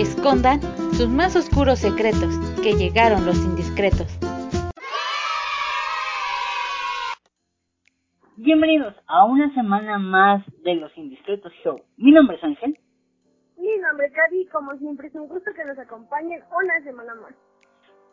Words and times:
escondan 0.00 0.60
sus 0.92 1.08
más 1.08 1.34
oscuros 1.34 1.80
secretos, 1.80 2.38
que 2.62 2.74
llegaron 2.74 3.26
los 3.26 3.36
indiscretos. 3.36 4.06
Bienvenidos 8.36 8.94
a 9.08 9.24
una 9.24 9.52
semana 9.54 9.98
más 9.98 10.44
de 10.62 10.76
Los 10.76 10.96
Indiscretos 10.96 11.52
Show. 11.64 11.80
Mi 11.96 12.12
nombre 12.12 12.36
es 12.36 12.44
Ángel. 12.44 12.78
Mi 13.56 13.76
nombre 13.78 14.06
es 14.06 14.12
Gaby 14.12 14.46
como 14.46 14.76
siempre 14.76 15.08
es 15.08 15.14
un 15.16 15.28
gusto 15.28 15.50
que 15.52 15.64
nos 15.64 15.78
acompañen 15.78 16.42
una 16.56 16.80
semana 16.84 17.14
más. 17.16 17.34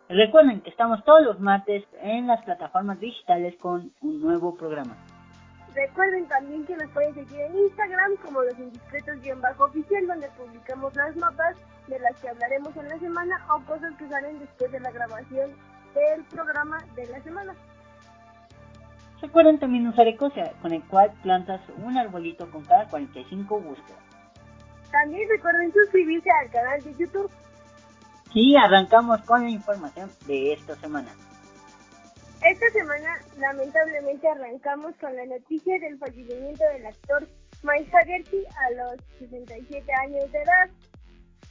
Recuerden 0.10 0.62
que 0.62 0.72
estamos 0.72 1.04
todos 1.06 1.24
los 1.24 1.40
martes 1.40 1.84
en 2.02 2.28
las 2.28 2.44
plataformas 2.44 3.00
digitales 3.00 3.56
con 3.58 3.94
un 4.02 4.22
nuevo 4.22 4.56
programa. 4.56 4.98
Recuerden 5.76 6.28
también 6.28 6.66
que 6.66 6.76
nos 6.76 6.90
pueden 6.92 7.14
seguir 7.14 7.42
en 7.42 7.58
Instagram 7.58 8.16
como 8.24 8.42
los 8.42 8.58
indiscretos-oficial 8.58 10.08
donde 10.08 10.30
publicamos 10.38 10.96
las 10.96 11.16
notas 11.18 11.58
de 11.88 12.00
las 12.00 12.20
que 12.20 12.30
hablaremos 12.30 12.76
en 12.78 12.90
la 12.90 13.00
semana 13.00 13.46
o 13.54 13.64
cosas 13.66 13.94
que 13.98 14.08
salen 14.08 14.40
después 14.40 14.72
de 14.72 14.80
la 14.80 14.92
grabación 14.92 15.52
del 15.94 16.24
programa 16.26 16.84
de 16.96 17.06
la 17.08 17.22
semana. 17.22 17.56
Recuerden 19.22 19.60
también 19.60 19.88
usar 19.88 20.08
Ecosia, 20.08 20.54
con 20.62 20.74
el 20.74 20.84
cual 20.84 21.12
plantas 21.24 21.62
un 21.78 21.98
arbolito 21.98 22.50
con 22.52 22.64
cada 22.66 22.88
45 22.90 23.60
búsquedas. 23.60 24.00
También 24.92 25.28
recuerden 25.30 25.74
suscribirse 25.74 26.30
al 26.42 26.52
canal 26.52 26.82
de 26.84 26.94
YouTube. 26.96 27.32
Y 28.34 28.56
arrancamos 28.58 29.22
con 29.22 29.44
la 29.44 29.50
información 29.50 30.12
de 30.28 30.54
esta 30.54 30.76
semana. 30.76 31.10
Esta 32.44 32.70
semana, 32.70 33.18
lamentablemente, 33.38 34.28
arrancamos 34.28 34.94
con 34.98 35.16
la 35.16 35.26
noticia 35.26 35.80
del 35.80 35.98
fallecimiento 35.98 36.64
del 36.74 36.86
actor 36.86 37.28
Mike 37.64 37.90
Haggerty 37.92 38.44
a 38.46 38.72
los 38.72 39.02
67 39.20 39.92
años 39.94 40.32
de 40.32 40.38
edad. 40.38 40.70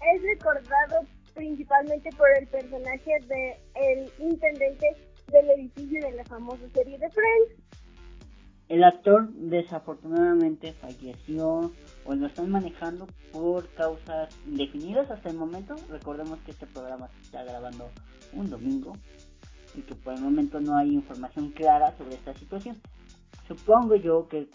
Es 0.00 0.22
recordado 0.22 1.06
principalmente 1.34 2.10
por 2.16 2.28
el 2.38 2.46
personaje 2.48 3.18
de 3.26 3.56
el 3.74 4.10
intendente 4.18 4.86
del 5.30 5.50
edificio 5.50 6.00
de 6.00 6.12
la 6.12 6.24
famosa 6.24 6.68
serie 6.72 6.98
de 6.98 7.10
Friends. 7.10 7.64
El 8.68 8.82
actor 8.82 9.28
desafortunadamente 9.32 10.72
falleció 10.72 11.70
o 12.06 12.14
lo 12.14 12.26
están 12.26 12.50
manejando 12.50 13.06
por 13.30 13.68
causas 13.74 14.34
indefinidas 14.46 15.10
hasta 15.10 15.28
el 15.28 15.36
momento. 15.36 15.76
Recordemos 15.90 16.38
que 16.40 16.52
este 16.52 16.66
programa 16.66 17.08
se 17.08 17.20
está 17.22 17.44
grabando 17.44 17.90
un 18.32 18.48
domingo 18.48 18.94
y 19.74 19.82
que 19.82 19.94
por 19.94 20.14
el 20.14 20.20
momento 20.20 20.60
no 20.60 20.76
hay 20.78 20.94
información 20.94 21.50
clara 21.50 21.96
sobre 21.98 22.14
esta 22.14 22.32
situación. 22.34 22.80
Supongo 23.46 23.96
yo 23.96 24.28
que 24.28 24.48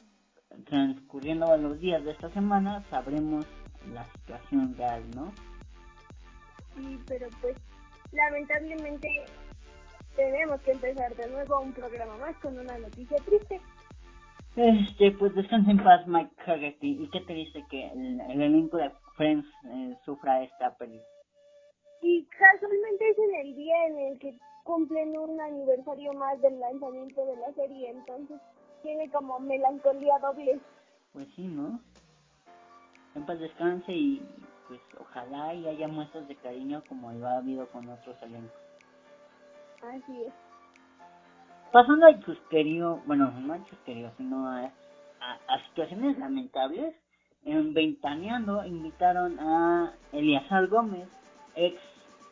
transcurriendo 0.65 1.55
los 1.57 1.79
días 1.79 2.03
de 2.03 2.11
esta 2.11 2.29
semana 2.31 2.83
sabremos 2.89 3.45
la 3.93 4.05
situación 4.05 4.75
real, 4.75 5.03
¿no? 5.15 5.31
Sí, 6.75 6.99
pero 7.07 7.27
pues 7.41 7.57
lamentablemente 8.11 9.07
tenemos 10.15 10.61
que 10.61 10.71
empezar 10.71 11.15
de 11.15 11.29
nuevo 11.29 11.61
un 11.61 11.73
programa 11.73 12.17
más 12.17 12.35
con 12.37 12.57
una 12.57 12.77
noticia 12.77 13.17
triste. 13.25 13.61
Este, 14.55 15.11
pues 15.11 15.33
descansa 15.35 15.71
en 15.71 15.83
paz 15.83 16.05
Mike 16.07 16.35
Haggerty. 16.45 17.03
¿Y 17.03 17.09
qué 17.09 17.21
te 17.21 17.33
dice 17.33 17.63
que 17.69 17.87
el, 17.87 18.41
elenco 18.41 18.77
de 18.77 18.91
Friends 19.15 19.47
eh, 19.65 19.95
sufra 20.03 20.43
esta 20.43 20.75
pérdida? 20.75 21.03
Y 22.01 22.25
casualmente 22.25 23.09
es 23.09 23.17
en 23.17 23.35
el 23.35 23.55
día 23.55 23.87
en 23.87 23.99
el 23.99 24.19
que 24.19 24.37
cumplen 24.63 25.17
un 25.17 25.39
aniversario 25.39 26.13
más 26.13 26.39
del 26.41 26.59
lanzamiento 26.59 27.25
de 27.25 27.35
la 27.37 27.53
serie, 27.53 27.89
entonces 27.89 28.39
tiene 28.83 29.09
como 29.11 29.39
melancolía 29.39 30.19
doble. 30.19 30.59
Pues 31.11 31.27
sí, 31.35 31.47
¿no? 31.47 31.79
En 33.15 33.25
paz 33.25 33.39
descanse 33.39 33.91
y 33.91 34.21
pues 34.67 34.79
ojalá 34.99 35.53
y 35.53 35.67
haya 35.67 35.87
muestras 35.87 36.27
de 36.27 36.35
cariño 36.35 36.83
como 36.87 37.11
lo 37.11 37.27
ha 37.27 37.37
habido 37.37 37.67
con 37.69 37.89
otros 37.89 38.15
elencos. 38.21 38.59
Así 39.81 40.23
es. 40.23 40.33
Pasando 41.71 42.05
al 42.05 42.23
chusquerío, 42.23 43.01
bueno, 43.05 43.31
no 43.31 43.53
al 43.53 43.65
chusquerío, 43.65 44.11
sino 44.17 44.47
a, 44.47 44.65
a, 44.65 45.39
a 45.47 45.65
situaciones 45.67 46.17
lamentables, 46.17 46.95
en 47.45 47.73
Ventaneando 47.73 48.65
invitaron 48.65 49.39
a 49.39 49.93
Eliazar 50.11 50.67
Gómez, 50.67 51.07
ex 51.55 51.79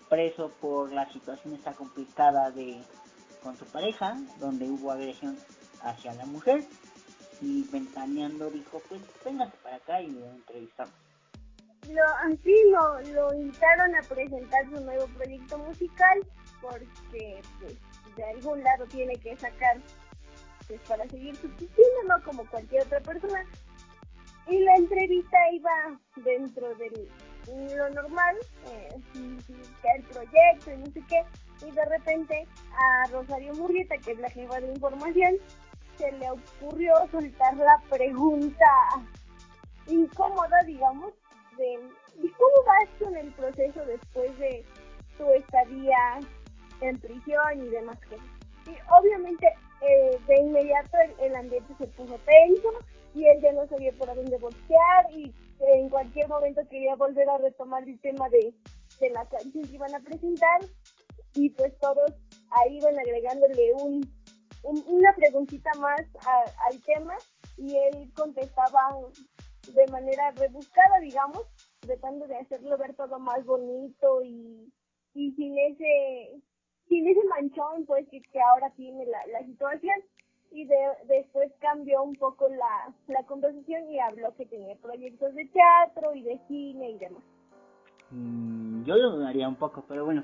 preso 0.09 0.51
por 0.62 0.91
la 0.91 1.12
situación 1.12 1.53
esta 1.53 1.74
complicada 1.74 2.51
de 2.51 2.81
con 3.44 3.56
su 3.56 3.66
pareja, 3.66 4.16
donde 4.40 4.69
hubo 4.69 4.91
agresión 4.91 5.38
hacia 5.81 6.13
la 6.13 6.25
mujer, 6.25 6.63
y 7.42 7.64
Ventaneando 7.72 8.50
dijo, 8.50 8.81
pues 8.90 9.02
véngase 9.24 9.56
para 9.64 9.75
acá 9.78 10.02
y 10.02 10.12
lo 10.12 10.25
entrevistamos. 10.25 10.94
Lo, 11.90 12.03
así 12.03 12.56
lo, 12.72 13.02
lo 13.14 13.34
invitaron 13.34 13.96
a 13.96 14.02
presentar 14.02 14.66
su 14.66 14.84
nuevo 14.84 15.08
proyecto 15.08 15.58
musical 15.59 16.20
porque 16.62 17.42
pues 17.59 17.75
de 18.16 18.24
algún 18.24 18.62
lado 18.64 18.86
tiene 18.88 19.16
que 19.16 19.38
sacar 19.38 19.78
pues 20.68 20.81
para 20.81 21.08
seguir 21.08 21.36
subsistiendo, 21.36 22.03
no 22.08 22.22
como 22.24 22.46
cualquier 22.50 22.84
otra 22.84 23.00
persona. 23.00 23.46
Y 24.48 24.59
la 24.59 24.75
entrevista 24.75 25.38
iba 25.54 26.00
dentro 26.18 26.74
de 26.75 27.08
lo 27.75 27.90
normal, 27.92 28.36
eh, 28.66 28.90
el 29.16 30.04
proyecto 30.04 30.72
y 30.74 30.78
no 30.78 30.86
sé 30.88 31.04
qué, 31.08 31.24
y 31.66 31.72
de 31.72 31.86
repente 31.86 32.48
a 32.78 33.09
Rosario 33.12 33.54
Murrieta, 33.54 33.98
que 33.98 34.12
es 34.12 34.19
la 34.19 34.30
jefa 34.30 34.59
de 34.59 34.68
información, 34.74 35.36
se 35.97 36.12
le 36.13 36.30
ocurrió 36.30 36.94
soltar 37.12 37.56
la 37.58 37.81
pregunta 37.90 38.66
incómoda, 39.88 40.63
digamos, 40.66 41.13
de 41.58 41.80
¿y 42.22 42.30
cómo 42.30 42.56
vas 42.66 42.90
con 43.00 43.16
el 43.16 43.31
proceso 43.34 43.85
después 43.85 44.38
de 44.40 44.66
tu 45.18 45.30
estadía 45.31 46.19
en 46.81 47.00
prisión 47.00 47.66
y 47.66 47.69
demás 47.69 47.97
cosas? 48.09 48.25
Y 48.66 48.75
obviamente 49.00 49.47
eh, 49.81 50.19
de 50.28 50.41
inmediato 50.41 50.97
el, 51.19 51.36
ambiente 51.36 51.74
se 51.78 51.88
puso 51.88 52.19
tenso 52.25 52.69
y 53.13 53.25
él 53.25 53.40
ya 53.41 53.52
no 53.53 53.68
sabía 53.68 53.91
por 53.94 54.13
dónde 54.13 54.38
voltear 54.38 55.12
y 55.12 55.34
en 55.59 55.90
cualquier 55.90 56.28
momento 56.28 56.62
quería 56.69 56.96
volver 56.96 57.30
a 57.30 57.38
retomar 57.38 57.84
el 57.84 58.00
tema 58.00 58.28
de, 58.30 58.53
de 59.00 59.09
la 59.12 59.25
canción 59.25 59.63
que 59.66 59.75
iban 59.75 59.94
a 59.96 60.00
presentar 60.00 60.62
y 61.34 61.50
pues 61.52 61.78
todos 61.80 62.12
ahí 62.52 62.78
iban 62.78 62.97
agregándole 63.00 63.74
un 63.81 64.16
una 64.67 65.13
preguntita 65.16 65.72
más 65.79 66.01
a, 66.25 66.44
al 66.69 66.81
tema 66.81 67.16
y 67.57 67.75
él 67.75 68.11
contestaba 68.16 68.79
de 69.73 69.88
manera 69.91 70.31
rebuscada, 70.31 71.00
digamos, 71.00 71.44
tratando 71.79 72.28
de 72.28 72.38
hacerlo 72.38 72.77
ver 72.77 72.95
todo 72.95 73.19
más 73.19 73.45
bonito 73.45 74.22
y, 74.23 74.72
y 75.13 75.31
sin 75.33 75.57
ese 75.57 76.41
sin 76.88 77.07
ese 77.07 77.23
manchón 77.25 77.85
pues 77.85 78.07
que, 78.09 78.22
ahora 78.41 78.69
tiene 78.75 79.06
la, 79.06 79.45
situación 79.45 80.00
y 80.51 80.66
de, 80.66 80.75
después 81.07 81.51
cambió 81.59 82.01
un 82.03 82.16
poco 82.16 82.47
la, 82.47 82.94
la 83.07 83.23
conversación 83.25 83.89
y 83.89 84.00
habló 84.00 84.33
que 84.35 84.45
tenía 84.45 84.75
proyectos 84.77 85.35
de 85.35 85.45
teatro 85.45 86.16
y 86.16 86.22
de 86.22 86.39
cine 86.47 86.91
y 86.91 86.97
demás. 86.97 87.23
Mm, 88.11 88.85
yo 88.85 88.95
lo 88.95 89.17
dudaría 89.17 89.50
un 89.50 89.56
poco, 89.56 89.83
pero 89.85 90.06
bueno, 90.06 90.23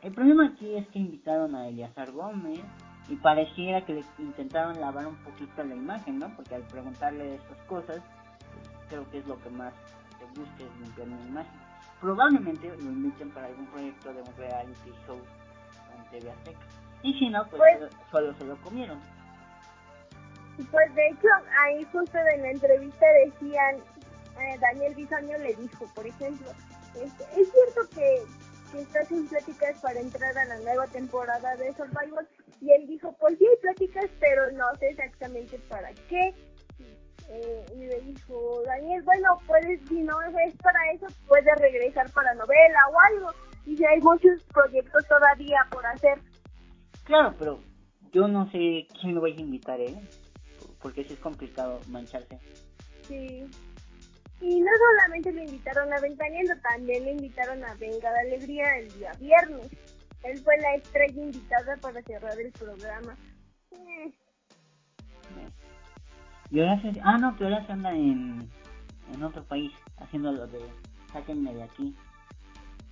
el 0.00 0.14
problema 0.14 0.46
aquí 0.46 0.76
es 0.76 0.88
que 0.88 0.98
invitaron 0.98 1.54
a 1.54 1.68
Eliazar 1.68 2.12
Gómez 2.12 2.60
y 3.08 3.16
pareciera 3.16 3.84
que 3.84 3.94
le 3.94 4.04
intentaron 4.18 4.80
lavar 4.80 5.06
un 5.06 5.16
poquito 5.16 5.64
la 5.64 5.74
imagen, 5.74 6.18
¿no? 6.18 6.28
Porque 6.36 6.54
al 6.54 6.62
preguntarle 6.62 7.36
estas 7.36 7.58
cosas, 7.66 7.96
pues, 7.96 8.68
creo 8.88 9.10
que 9.10 9.18
es 9.18 9.26
lo 9.26 9.40
que 9.42 9.50
más 9.50 9.72
te 10.18 10.40
busca 10.40 10.64
es 10.64 10.80
limpiar 10.80 11.08
una 11.08 11.26
imagen. 11.26 11.60
Probablemente 12.00 12.68
lo 12.68 12.90
inviten 12.90 13.30
para 13.30 13.46
algún 13.46 13.66
proyecto 13.66 14.12
de 14.12 14.22
un 14.22 14.36
reality 14.36 14.92
show 15.06 15.18
en 15.96 16.10
TV 16.10 16.30
Azteca. 16.30 16.60
Y 17.02 17.18
si 17.18 17.28
no, 17.30 17.46
pues, 17.48 17.78
pues 17.78 17.92
solo 18.10 18.34
se 18.34 18.44
lo 18.44 18.56
comieron. 18.58 18.98
Pues 20.70 20.94
de 20.94 21.08
hecho, 21.08 21.28
ahí 21.60 21.84
justo 21.92 22.18
en 22.34 22.42
la 22.42 22.50
entrevista 22.50 23.06
decían, 23.24 23.76
eh, 24.38 24.58
Daniel 24.60 24.94
Bisoño 24.94 25.38
le 25.38 25.54
dijo, 25.54 25.86
por 25.94 26.06
ejemplo, 26.06 26.48
este, 26.94 27.24
es 27.40 27.52
cierto 27.52 27.88
que, 27.94 28.22
que 28.72 28.82
estás 28.82 29.10
en 29.12 29.26
pláticas 29.28 29.80
para 29.80 30.00
entrar 30.00 30.36
a 30.36 30.44
la 30.44 30.58
nueva 30.58 30.86
temporada 30.88 31.56
de 31.56 31.72
Survivor, 31.74 32.26
y 32.60 32.72
él 32.72 32.86
dijo, 32.86 33.14
pues 33.18 33.38
sí 33.38 33.46
hay 33.46 33.56
pláticas, 33.60 34.06
pero 34.20 34.50
no 34.52 34.64
sé 34.78 34.88
exactamente 34.90 35.58
para 35.68 35.92
qué. 36.08 36.34
Eh, 37.30 37.66
y 37.76 37.84
le 37.86 38.00
dijo, 38.00 38.62
Daniel, 38.64 39.02
bueno, 39.02 39.38
puedes, 39.46 39.80
si 39.88 40.02
no 40.02 40.20
es 40.22 40.56
para 40.56 40.92
eso, 40.92 41.06
puedes 41.26 41.54
regresar 41.58 42.10
para 42.12 42.34
novela 42.34 42.78
o 42.90 43.00
algo. 43.12 43.30
Y 43.66 43.76
si 43.76 43.84
hay 43.84 44.00
muchos 44.00 44.42
proyectos 44.44 45.06
todavía 45.08 45.58
por 45.70 45.84
hacer. 45.86 46.18
Claro, 47.04 47.34
pero 47.38 47.60
yo 48.12 48.28
no 48.28 48.50
sé 48.50 48.86
quién 49.00 49.14
lo 49.14 49.20
vais 49.20 49.36
a 49.36 49.42
invitar, 49.42 49.80
¿eh? 49.80 49.94
porque 50.80 51.04
sí 51.04 51.14
es 51.14 51.18
complicado 51.20 51.80
mancharse. 51.88 52.38
Sí. 53.02 53.44
Y 54.40 54.60
no 54.60 54.70
solamente 54.78 55.32
lo 55.32 55.42
invitaron 55.42 55.92
a 55.92 56.00
Ventaneando, 56.00 56.54
también 56.62 57.04
le 57.04 57.12
invitaron 57.12 57.64
a 57.64 57.74
Venga 57.74 58.12
de 58.12 58.20
Alegría 58.20 58.78
el 58.78 58.92
día 58.92 59.12
viernes. 59.18 59.66
Él 60.24 60.38
fue 60.42 60.56
la 60.58 60.74
estrella 60.74 61.22
invitada 61.22 61.76
para 61.76 62.02
cerrar 62.02 62.38
el 62.38 62.52
programa. 62.52 63.16
Y 66.50 66.60
ahora 66.60 66.80
se... 66.80 67.00
Ah, 67.02 67.18
no, 67.18 67.36
que 67.36 67.44
anda 67.44 67.92
en, 67.92 68.48
en 69.14 69.22
otro 69.22 69.44
país 69.44 69.72
haciendo 69.98 70.32
lo 70.32 70.46
de 70.46 70.60
sáquenme 71.12 71.54
de 71.54 71.62
aquí. 71.62 71.94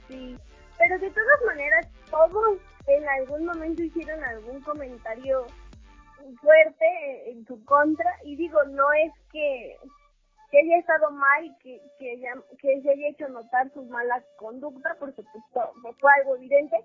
Sí, 0.09 0.37
pero 0.79 0.99
de 0.99 1.11
todas 1.11 1.43
maneras, 1.47 1.89
todos 2.11 2.59
en 2.87 3.09
algún 3.09 3.47
momento 3.47 3.83
hicieron 3.83 4.23
algún 4.25 4.61
comentario 4.61 5.47
fuerte 6.41 7.31
en 7.31 7.47
su 7.47 7.65
contra 7.65 8.11
y 8.25 8.37
digo, 8.37 8.63
no 8.71 8.93
es 8.93 9.13
que, 9.33 9.77
que 10.51 10.59
haya 10.59 10.79
estado 10.79 11.11
mal, 11.11 11.57
que, 11.63 11.81
que, 11.99 12.21
que 12.59 12.83
se 12.83 12.91
haya 12.91 13.09
hecho 13.09 13.29
notar 13.29 13.71
su 13.73 13.85
mala 13.85 14.23
conducta, 14.39 14.97
porque 14.99 15.23
pues, 15.33 15.97
fue 15.99 16.11
algo 16.21 16.37
evidente, 16.37 16.77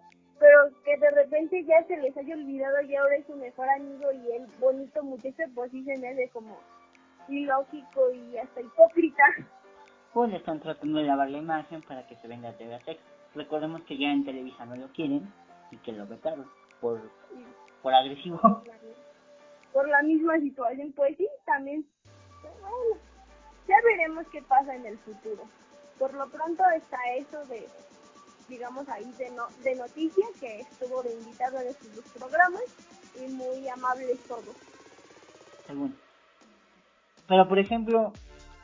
pero 0.42 0.72
que 0.84 0.98
de 0.98 1.12
repente 1.12 1.64
ya 1.66 1.84
se 1.86 1.98
les 1.98 2.18
haya 2.18 2.34
olvidado 2.34 2.82
y 2.82 2.96
ahora 2.96 3.16
es 3.16 3.28
su 3.28 3.36
mejor 3.36 3.70
amigo 3.70 4.12
y 4.12 4.32
el 4.32 4.48
bonito 4.60 5.04
muchacho, 5.04 5.44
pues 5.54 5.70
sí 5.70 5.84
se 5.84 5.96
me 6.00 6.10
hace 6.10 6.30
como 6.30 6.58
ilógico 7.30 8.12
y 8.12 8.38
hasta 8.38 8.60
hipócrita. 8.60 9.24
Pues 10.12 10.34
están 10.34 10.60
tratando 10.60 10.98
de 10.98 11.06
lavar 11.06 11.30
la 11.30 11.38
imagen 11.38 11.84
para 11.84 12.08
que 12.08 12.16
se 12.16 12.28
venga 12.28 12.50
a 12.50 12.58
TV 12.58 12.80
Recordemos 13.36 13.84
que 13.84 14.00
ya 14.00 14.12
en 14.12 14.26
Televisa 14.26 14.66
no 14.66 14.76
lo 14.76 14.88
quieren 14.88 15.32
y 15.70 15.78
que 15.78 15.92
lo 15.92 16.08
vetaron 16.08 16.50
por, 16.82 17.00
por 17.84 17.94
agresivo. 17.94 18.42
Por 19.72 19.88
la 19.88 20.02
misma 20.02 20.40
situación, 20.40 20.92
pues 20.94 21.16
sí, 21.18 21.28
también. 21.46 21.86
Bueno, 22.42 23.00
ya 23.68 23.76
veremos 23.86 24.26
qué 24.32 24.42
pasa 24.42 24.76
en 24.76 24.88
el 24.88 24.98
futuro. 24.98 25.44
Por 26.00 26.16
lo 26.16 26.28
pronto 26.30 26.64
está 26.76 26.98
eso 27.16 27.46
de, 27.46 27.68
digamos 28.52 28.88
ahí, 28.90 29.10
de, 29.18 29.32
no, 29.32 29.48
de 29.64 29.76
noticia, 29.76 30.26
que 30.40 30.60
estuvo 30.60 31.02
de 31.02 31.14
invitado 31.14 31.60
en 31.62 31.68
estos 31.70 31.96
dos 31.96 32.06
programas 32.18 32.62
y 33.16 33.32
muy 33.32 33.68
amables 33.70 34.20
todos. 34.28 34.56
Pero 37.28 37.48
por 37.48 37.58
ejemplo, 37.58 38.12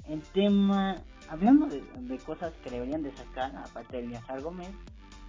el 0.10 0.22
tema 0.34 0.98
hablando 1.30 1.68
de, 1.68 2.18
cosas 2.19 2.54
que 2.63 2.69
deberían 2.69 3.01
de 3.01 3.16
sacar, 3.16 3.56
aparte 3.56 4.01
de 4.01 4.10
Yazar 4.10 4.42
Gómez, 4.42 4.69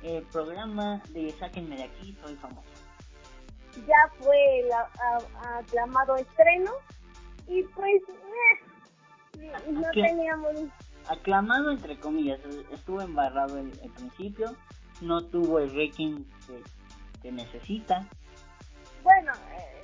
el 0.03 0.25
programa 0.25 1.01
de 1.11 1.33
Sáquenme 1.39 1.77
de 1.77 1.85
aquí, 1.85 2.17
soy 2.21 2.35
famoso. 2.37 2.69
Ya 3.87 4.13
fue 4.19 4.61
el 4.61 4.71
aclamado 5.57 6.17
estreno 6.17 6.73
y 7.47 7.63
pues 7.63 8.03
eh, 9.39 9.71
no 9.71 9.89
teníamos... 9.93 10.55
Aclamado 11.09 11.71
entre 11.71 11.99
comillas, 11.99 12.39
estuvo 12.71 13.01
embarrado 13.01 13.59
el, 13.59 13.71
principio, 13.97 14.55
no 15.01 15.25
tuvo 15.25 15.59
el 15.59 15.71
rating 15.71 16.25
que, 17.23 17.33
necesita. 17.33 18.07
Bueno, 19.03 19.33
eh, 19.53 19.81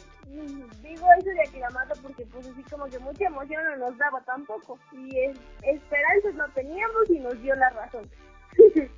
digo 0.82 1.06
eso 1.19 1.31
de 1.31 1.43
aclamado 1.49 1.94
porque 2.03 2.26
pues 2.26 2.47
así 2.47 2.62
como 2.65 2.87
que 2.87 2.99
mucha 2.99 3.25
emoción 3.26 3.62
no 3.65 3.88
nos 3.88 3.99
daba 3.99 4.21
tampoco 4.23 4.79
y 4.93 5.19
es, 5.19 5.38
esperanzas 5.62 6.35
no 6.35 6.49
teníamos 6.50 7.09
y 7.09 7.19
nos 7.21 7.41
dio 7.41 7.55
la 7.55 7.71
razón. 7.71 8.09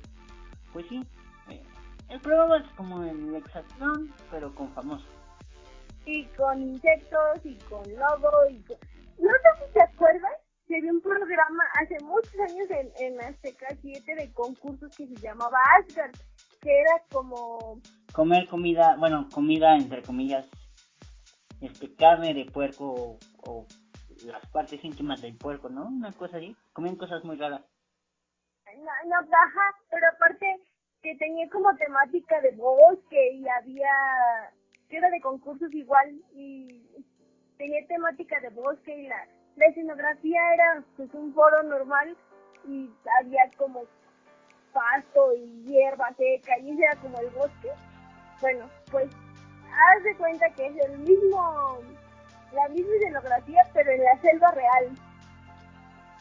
pues 0.73 0.85
sí, 0.87 1.05
eh, 1.49 1.63
el 2.09 2.19
programa 2.19 2.57
es 2.57 2.67
como 2.75 3.03
el 3.03 3.35
Exatlón 3.35 4.13
pero 4.31 4.53
con 4.53 4.69
famosos. 4.73 5.07
Y 6.05 6.25
con 6.37 6.61
insectos 6.61 7.45
y 7.45 7.55
con 7.69 7.83
lobo 7.95 8.31
y 8.49 8.59
con... 8.63 8.77
No 9.17 9.29
sé 9.29 9.65
si 9.65 9.73
te 9.73 9.81
acuerdas, 9.81 10.46
se 10.67 10.81
vio 10.81 10.91
un 10.91 11.01
programa 11.01 11.63
hace 11.81 11.97
muchos 12.03 12.33
años 12.39 12.69
en, 12.69 12.91
en 12.99 13.21
Azteca 13.21 13.67
7 13.81 14.15
de 14.15 14.33
concursos 14.33 14.95
que 14.95 15.07
se 15.07 15.15
llamaba 15.15 15.57
Asgard, 15.77 16.15
que 16.61 16.81
era 16.81 17.01
como... 17.11 17.81
Comer 18.13 18.47
comida, 18.47 18.95
bueno, 18.97 19.27
comida 19.33 19.75
entre 19.75 20.01
comillas 20.03 20.49
este 21.61 21.95
carne 21.95 22.33
de 22.33 22.45
puerco 22.45 23.17
o, 23.45 23.65
las 24.25 24.45
partes 24.47 24.83
íntimas 24.83 25.21
del 25.21 25.37
puerco, 25.37 25.69
¿no? 25.69 25.85
Una 25.85 26.11
cosa 26.11 26.37
así. 26.37 26.55
Comían 26.73 26.95
cosas 26.95 27.23
muy 27.23 27.37
raras. 27.37 27.61
No, 28.65 28.91
no, 29.05 29.27
baja, 29.27 29.75
pero 29.89 30.05
aparte 30.13 30.59
que 31.01 31.15
tenía 31.15 31.47
como 31.49 31.73
temática 31.77 32.41
de 32.41 32.51
bosque 32.51 33.33
y 33.33 33.47
había 33.47 33.89
que 34.89 34.97
era 34.97 35.09
de 35.09 35.21
concursos 35.21 35.71
igual 35.73 36.09
y 36.33 36.83
tenía 37.57 37.85
temática 37.87 38.39
de 38.39 38.49
bosque 38.49 38.97
y 38.97 39.07
la, 39.07 39.27
la 39.57 39.65
escenografía 39.65 40.53
era 40.53 40.83
pues 40.95 41.13
un 41.13 41.33
foro 41.33 41.63
normal 41.63 42.15
y 42.67 42.89
había 43.19 43.49
como 43.57 43.83
pasto 44.71 45.33
y 45.33 45.63
hierba 45.63 46.09
seca 46.15 46.57
y 46.59 46.81
era 46.81 46.95
como 47.01 47.19
el 47.19 47.29
bosque. 47.31 47.71
Bueno, 48.39 48.65
pues 48.91 49.09
haz 49.65 50.03
de 50.03 50.15
cuenta 50.15 50.49
que 50.51 50.67
es 50.67 50.85
el 50.85 50.99
mismo, 50.99 51.79
la 52.53 52.69
misma 52.69 52.95
escenografía, 52.95 53.63
pero 53.73 53.91
en 53.91 54.03
la 54.03 54.21
selva 54.21 54.51
real. 54.51 54.89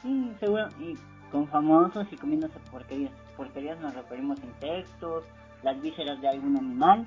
Sí, 0.02 0.36
seguro, 0.40 0.68
y 0.78 0.96
con 1.30 1.46
famosos 1.48 2.06
y 2.10 2.16
comiéndose 2.16 2.58
porquerías. 2.70 3.12
Porquerías 3.36 3.78
nos 3.80 3.94
referimos 3.94 4.40
a 4.40 4.46
insectos, 4.46 5.24
las 5.62 5.80
vísceras 5.82 6.20
de 6.22 6.28
algún 6.28 6.56
animal, 6.56 7.06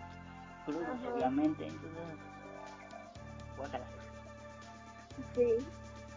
crudos 0.65 0.85
obviamente, 1.11 1.65
entonces, 1.65 2.19
Sí, 5.35 5.65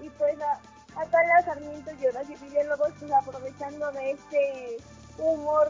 y 0.02 0.08
pues 0.10 0.36
a, 0.40 0.60
la 1.04 1.42
Sarmiento 1.42 1.90
y 2.00 2.06
Horacio 2.06 2.36
Villalobos, 2.42 2.92
pues 2.98 3.12
aprovechando 3.12 3.90
de 3.92 4.10
este 4.10 4.76
humor 5.18 5.68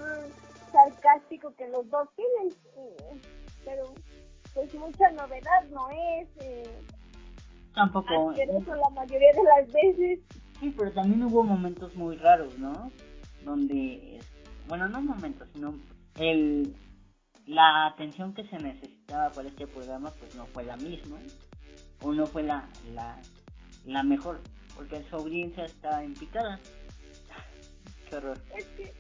sarcástico 0.73 1.55
que 1.55 1.69
los 1.69 1.89
dos 1.91 2.09
tienen, 2.17 2.57
pero 3.65 3.93
pues 4.55 4.75
mucha 4.75 5.11
novedad 5.11 5.65
no 5.71 5.89
es. 5.91 6.29
Eh, 6.41 6.79
Tampoco. 7.75 8.33
Eso 8.33 8.75
la 8.75 8.91
mayoría 8.91 9.33
de 9.33 9.43
las 9.45 9.73
veces. 9.73 10.21
Sí, 10.61 10.75
pero 10.77 10.93
también 10.93 11.23
hubo 11.23 11.43
momentos 11.43 11.95
muy 11.95 12.17
raros, 12.17 12.59
¿no? 12.59 12.91
Donde, 13.45 14.21
bueno, 14.69 14.89
no 14.89 15.01
momentos, 15.01 15.49
sino 15.53 15.75
el 16.17 16.77
la 17.47 17.87
atención 17.87 18.35
que 18.35 18.47
se 18.47 18.57
necesitaba 18.59 19.31
para 19.31 19.49
este 19.49 19.67
programa 19.67 20.11
pues 20.19 20.35
no 20.37 20.47
fue 20.47 20.65
la 20.65 20.77
misma 20.77 21.19
o 22.01 22.13
no 22.13 22.27
fue 22.27 22.43
la, 22.43 22.69
la, 22.95 23.19
la 23.85 24.03
mejor 24.03 24.41
porque 24.77 25.03
su 25.09 25.17
audiencia 25.17 25.65
está 25.65 26.03
en 26.03 26.15
picada. 26.15 26.59
Qué 28.09 28.17
horror. 28.17 28.39
Es 28.57 28.65
que, 28.77 28.93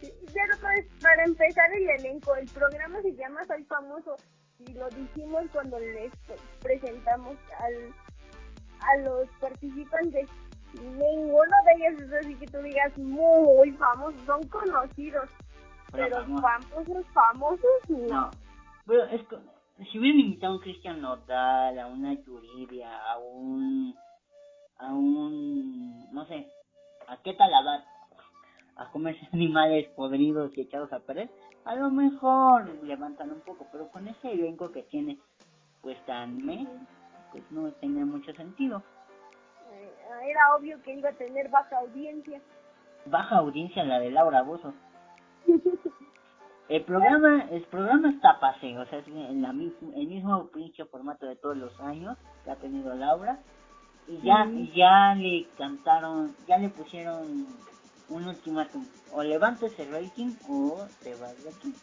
pues, 0.00 0.86
para 1.02 1.24
empezar 1.24 1.72
el 1.74 1.88
elenco, 1.88 2.34
el 2.36 2.48
programa 2.48 3.00
se 3.02 3.14
llama 3.14 3.44
Soy 3.46 3.64
Famoso 3.64 4.16
y 4.60 4.72
lo 4.72 4.88
dijimos 4.90 5.44
cuando 5.52 5.78
les 5.78 6.12
presentamos 6.60 7.36
al, 7.60 7.94
a 8.80 8.96
los 9.02 9.28
participantes. 9.40 10.28
Ninguno 10.74 11.56
de 11.64 11.88
ellos 11.88 12.02
es 12.02 12.12
así 12.12 12.34
que 12.36 12.46
tú 12.46 12.58
digas 12.58 12.96
muy 12.98 13.72
famosos, 13.72 14.20
son 14.26 14.42
conocidos. 14.48 15.30
Pero, 15.90 16.16
famosos, 16.40 17.06
famosos, 17.14 17.88
no. 17.88 18.30
Bueno, 18.84 19.04
es 19.04 19.26
que 19.26 19.36
si 19.90 19.98
hubieran 19.98 20.20
invitado 20.20 20.52
a 20.52 20.56
un 20.56 20.62
Cristian 20.62 21.00
Nodal, 21.00 21.78
a 21.78 21.86
una 21.86 22.12
Yuridia, 22.14 22.90
a 27.28 27.32
qué 27.32 27.38
talabar, 27.38 27.84
a 28.76 28.90
comerse 28.90 29.28
animales 29.32 29.88
podridos 29.90 30.56
y 30.56 30.62
echados 30.62 30.92
a 30.92 31.00
perder, 31.00 31.28
a 31.64 31.74
lo 31.74 31.90
mejor 31.90 32.66
levantan 32.82 33.30
un 33.30 33.40
poco, 33.40 33.66
pero 33.70 33.90
con 33.90 34.08
ese 34.08 34.32
elenco 34.32 34.72
que 34.72 34.82
tiene, 34.84 35.18
pues 35.82 35.98
tan 36.06 36.40
pues 37.32 37.44
no 37.50 37.70
tenía 37.72 38.06
mucho 38.06 38.32
sentido. 38.32 38.82
Eh, 39.70 39.92
era 40.30 40.56
obvio 40.56 40.82
que 40.82 40.94
iba 40.94 41.10
a 41.10 41.12
tener 41.12 41.50
baja 41.50 41.78
audiencia. 41.78 42.40
Baja 43.04 43.36
audiencia 43.36 43.84
la 43.84 44.00
de 44.00 44.10
Laura 44.10 44.42
Bozo. 44.42 44.72
el 46.68 46.84
programa, 46.84 47.48
el 47.50 47.62
programa 47.64 48.10
está 48.10 48.40
pase, 48.40 48.78
o 48.78 48.86
sea, 48.86 49.00
es 49.00 49.08
en 49.08 49.42
la 49.42 49.52
misma, 49.52 49.94
el 49.94 50.06
mismo 50.06 50.46
pinche 50.48 50.86
formato 50.86 51.26
de 51.26 51.36
todos 51.36 51.56
los 51.56 51.78
años 51.80 52.16
que 52.44 52.50
ha 52.50 52.56
tenido 52.56 52.94
Laura. 52.94 53.38
Y 54.08 54.22
ya, 54.22 54.48
ya 54.74 55.14
le 55.14 55.46
cantaron, 55.58 56.34
ya 56.46 56.56
le 56.58 56.70
pusieron 56.70 57.46
un 58.08 58.24
ultimátum. 58.24 58.86
O 59.12 59.22
levantes 59.22 59.78
el 59.78 59.90
rating 59.92 60.34
o 60.48 60.86
te 61.02 61.14
vas 61.16 61.42
de 61.44 61.50
aquí. 61.50 61.74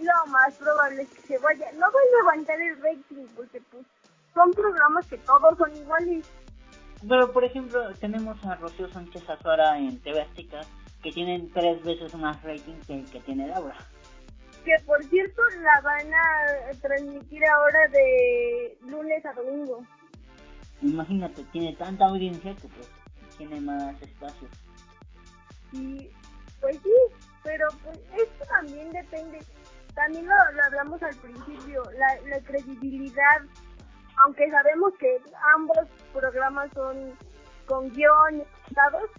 Lo 0.00 0.30
más 0.30 0.54
probable 0.54 1.02
es 1.02 1.08
que 1.08 1.22
se 1.22 1.38
vaya. 1.38 1.70
No 1.72 1.86
voy 1.90 2.02
a 2.02 2.16
levantar 2.22 2.60
el 2.60 2.76
rating 2.80 3.26
porque 3.34 3.60
pues 3.70 3.84
son 4.32 4.52
programas 4.52 5.06
que 5.06 5.18
todos 5.18 5.58
son 5.58 5.76
iguales. 5.76 6.30
Pero 7.06 7.32
por 7.32 7.44
ejemplo 7.44 7.92
tenemos 7.94 8.44
a 8.44 8.54
Rocío 8.56 8.88
Sánchez 8.88 9.28
Azuara 9.28 9.78
en 9.78 10.00
TV 10.00 10.22
Azteca 10.22 10.60
que 11.02 11.10
tienen 11.10 11.50
tres 11.52 11.82
veces 11.82 12.14
más 12.14 12.42
rating 12.42 12.74
que 12.86 12.94
el 12.94 13.10
que 13.10 13.20
tiene 13.20 13.48
Laura. 13.48 13.76
Que 14.64 14.76
por 14.84 15.02
cierto 15.04 15.42
la 15.62 15.80
van 15.80 16.12
a 16.12 16.72
transmitir 16.80 17.42
ahora 17.46 17.88
de 17.88 18.78
lunes 18.82 19.24
a 19.24 19.32
domingo. 19.32 19.82
Imagínate, 20.82 21.44
tiene 21.52 21.74
tanta 21.76 22.06
audiencia 22.06 22.54
que 22.56 22.68
pues 22.68 22.88
tiene 23.36 23.60
más 23.60 24.00
espacio. 24.02 24.48
Y 25.72 26.08
pues 26.60 26.76
sí, 26.82 26.94
pero 27.42 27.66
pues 27.84 27.98
esto 28.16 28.44
también 28.46 28.90
depende, 28.92 29.38
también 29.94 30.26
lo, 30.26 30.34
hablamos 30.66 31.02
al 31.02 31.14
principio, 31.16 31.82
la, 31.96 32.20
la 32.28 32.40
credibilidad, 32.44 33.40
aunque 34.24 34.50
sabemos 34.50 34.92
que 34.98 35.20
ambos 35.56 35.78
programas 36.12 36.70
son 36.74 37.14
con 37.66 37.88
guion 37.90 38.42
dados, 38.70 39.10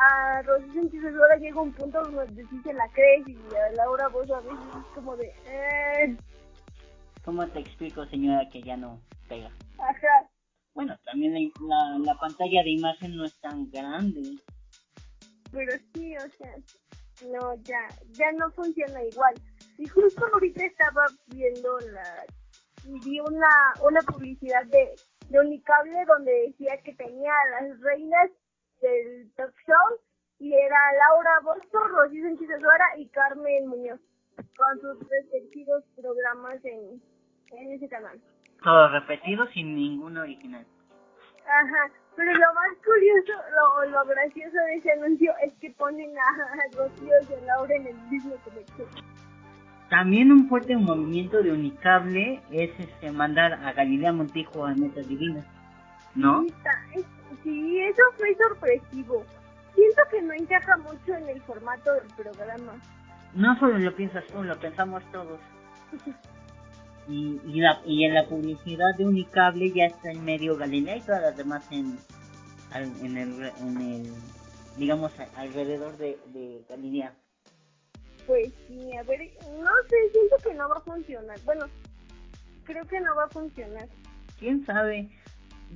a 0.00 0.42
Rosy 0.42 0.72
Sánchez 0.72 1.04
ahora 1.04 1.36
llega 1.36 1.60
un 1.60 1.72
punto 1.72 2.02
donde 2.02 2.46
sí 2.46 2.60
se 2.62 2.72
la 2.72 2.88
crees 2.92 3.28
y 3.28 3.36
a 3.54 3.72
Laura 3.76 4.08
vos 4.08 4.30
a 4.30 4.40
veces 4.40 4.58
es 4.78 4.94
como 4.94 5.16
de... 5.16 5.26
Eh, 5.46 6.16
¿Cómo 7.22 7.46
te 7.48 7.60
explico, 7.60 8.06
señora, 8.06 8.48
que 8.48 8.62
ya 8.62 8.76
no 8.78 8.98
pega? 9.28 9.50
ajá. 9.78 10.30
Bueno, 10.74 10.96
también 11.04 11.34
la, 11.60 11.98
la 11.98 12.14
pantalla 12.18 12.62
de 12.62 12.70
imagen 12.70 13.16
no 13.16 13.24
es 13.24 13.38
tan 13.40 13.70
grande. 13.70 14.22
Pero 15.52 15.72
sí, 15.92 16.16
o 16.16 16.28
sea, 16.30 16.54
no, 17.28 17.54
ya, 17.62 17.88
ya 18.12 18.32
no 18.32 18.50
funciona 18.52 19.02
igual. 19.04 19.34
Y 19.78 19.86
justo 19.86 20.24
ahorita 20.32 20.64
estaba 20.64 21.06
viendo 21.28 21.78
la, 21.80 22.24
vi 23.04 23.20
una, 23.20 23.74
una 23.82 24.00
publicidad 24.02 24.64
de, 24.66 24.94
de 25.28 25.38
Unicable 25.40 26.04
donde 26.06 26.32
decía 26.48 26.80
que 26.84 26.94
tenía 26.94 27.32
a 27.32 27.62
las 27.62 27.80
reinas 27.80 28.30
del 28.80 29.32
talk 29.36 29.54
show 29.66 30.00
y 30.38 30.54
era 30.54 30.78
Laura 30.98 31.40
Bosto, 31.42 31.78
Rosy 31.88 32.22
Sánchez 32.22 32.48
y 32.96 33.08
Carmen 33.08 33.66
Muñoz 33.66 34.00
con 34.56 34.80
sus 34.80 35.08
respectivos 35.08 35.84
programas 35.96 36.64
en, 36.64 37.02
en 37.52 37.72
ese 37.72 37.88
canal. 37.88 38.20
Todo 38.62 38.88
repetido 38.88 39.46
sin 39.48 39.74
ningún 39.74 40.16
original. 40.16 40.66
Ajá, 41.46 41.90
pero 42.16 42.32
lo 42.32 42.54
más 42.54 42.76
curioso, 42.84 43.32
lo, 43.54 43.90
lo 43.90 44.04
gracioso 44.04 44.56
de 44.56 44.74
ese 44.74 44.92
anuncio 44.92 45.32
es 45.42 45.52
que 45.54 45.70
ponen 45.70 46.10
a, 46.18 46.76
Rocío 46.76 47.14
y 47.28 47.32
a 47.32 47.46
Laura 47.46 47.74
en 47.74 47.86
el 47.86 47.96
mismo 48.10 48.34
colección. 48.44 48.88
También 49.88 50.30
un 50.30 50.48
fuerte 50.48 50.76
movimiento 50.76 51.42
de 51.42 51.52
Unicable 51.52 52.40
es 52.52 52.70
este 52.78 53.10
mandar 53.10 53.54
a 53.54 53.72
Galilea 53.72 54.12
Montijo 54.12 54.64
a 54.64 54.74
Metas 54.74 55.08
Divinas, 55.08 55.44
¿no? 56.14 56.46
Sí, 57.42 57.80
eso 57.80 58.02
fue 58.16 58.36
sorpresivo. 58.36 59.24
Siento 59.74 60.02
que 60.10 60.22
no 60.22 60.32
encaja 60.34 60.76
mucho 60.76 61.14
en 61.14 61.28
el 61.28 61.40
formato 61.42 61.92
del 61.94 62.06
programa. 62.16 62.72
No 63.34 63.58
solo 63.58 63.78
lo 63.78 63.94
piensas 63.96 64.24
tú, 64.26 64.42
lo 64.42 64.56
pensamos 64.58 65.02
todos. 65.10 65.40
Y, 67.10 67.40
y, 67.44 67.60
la, 67.60 67.80
y 67.84 68.04
en 68.04 68.14
la 68.14 68.26
publicidad 68.26 68.96
de 68.96 69.04
Unicable 69.04 69.72
ya 69.72 69.86
está 69.86 70.12
en 70.12 70.24
medio 70.24 70.56
Galilea 70.56 70.96
y 70.96 71.00
todas 71.00 71.22
las 71.22 71.36
demás 71.36 71.66
en, 71.72 71.98
en, 72.72 73.16
el, 73.16 73.52
en 73.58 73.80
el, 73.80 74.12
digamos, 74.76 75.12
alrededor 75.34 75.96
de, 75.96 76.16
de 76.26 76.64
Galilea. 76.68 77.12
Pues 78.28 78.52
sí, 78.68 78.96
a 78.96 79.02
ver, 79.02 79.20
no 79.60 79.70
sé, 79.88 79.96
siento 80.12 80.36
que 80.44 80.54
no 80.54 80.68
va 80.68 80.76
a 80.76 80.80
funcionar. 80.82 81.36
Bueno, 81.44 81.66
creo 82.62 82.84
que 82.86 83.00
no 83.00 83.16
va 83.16 83.24
a 83.24 83.28
funcionar. 83.28 83.88
¿Quién 84.38 84.64
sabe? 84.64 85.10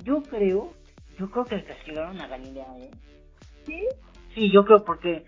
Yo 0.05 0.23
creo, 0.23 0.73
yo 1.19 1.29
creo 1.31 1.43
que 1.43 1.65
castigaron 1.65 2.21
a 2.21 2.27
Galilea, 2.27 2.77
¿eh? 2.79 2.91
¿Sí? 3.65 3.83
Sí, 4.33 4.51
yo 4.51 4.63
creo 4.63 4.85
porque, 4.85 5.25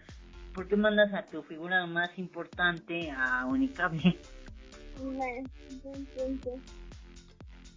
porque 0.53 0.77
mandas 0.77 1.13
a 1.13 1.25
tu 1.25 1.43
figura 1.43 1.85
más 1.85 2.17
importante 2.17 3.11
a 3.11 3.45
Unicable. 3.45 4.17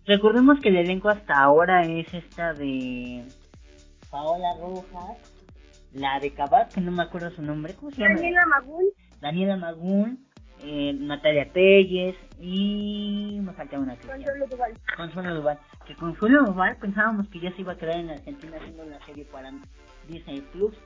Recordemos 0.07 0.61
que 0.61 0.69
el 0.71 0.77
elenco 0.77 1.09
hasta 1.09 1.35
ahora 1.35 1.83
es 1.83 2.13
esta 2.13 2.53
de 2.55 3.25
Paola 4.11 4.49
Rojas, 4.61 5.19
la 5.93 6.19
de 6.21 6.33
Cabat, 6.33 6.73
que 6.73 6.81
no 6.81 6.91
me 6.91 7.03
acuerdo 7.03 7.31
su 7.31 7.43
nombre, 7.43 7.75
¿cómo 7.75 7.91
se 7.91 8.03
llama? 8.03 8.15
Daniela 8.17 8.47
Magún, 8.47 8.85
Daniela 9.21 9.57
Magún, 9.57 10.27
eh, 10.63 10.93
Natalia 10.93 11.51
Telles 11.53 12.17
y 12.39 13.39
me 13.43 13.53
falta 13.53 13.79
una 13.79 13.97
que 13.97 14.07
Consuelo 14.07 14.47
Duval. 14.47 14.73
Consuelo 14.97 15.35
Duval. 15.37 15.59
Que 15.87 15.95
Consuelo 15.95 16.45
Duval 16.45 16.77
pensábamos 16.77 17.29
que 17.29 17.41
ya 17.41 17.53
se 17.53 17.63
iba 17.63 17.73
a 17.73 17.77
quedar 17.77 17.97
en 17.97 18.11
Argentina 18.11 18.57
haciendo 18.57 18.85
la 18.85 19.05
serie 19.07 19.25
para 19.27 19.53
Disney 20.07 20.41
Plus. 20.53 20.77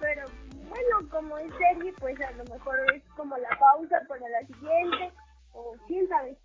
Pero 0.00 0.22
bueno, 0.68 1.08
como 1.10 1.38
es 1.38 1.52
serie, 1.56 1.92
pues 1.98 2.18
a 2.20 2.30
lo 2.32 2.44
mejor 2.44 2.76
es 2.94 3.02
como 3.16 3.36
la 3.36 3.48
pausa 3.58 4.00
para 4.08 4.28
la 4.28 4.46
siguiente, 4.46 5.12
o 5.54 5.76
quién 5.88 6.08
sabe. 6.08 6.38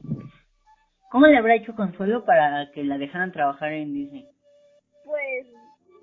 ¿Cómo 1.11 1.27
le 1.27 1.37
habrá 1.37 1.55
hecho 1.55 1.75
Consuelo 1.75 2.25
para 2.25 2.71
que 2.71 2.83
la 2.83 2.97
dejaran 2.97 3.31
trabajar 3.33 3.73
en 3.73 3.93
Disney? 3.93 4.29
Pues, 5.05 5.47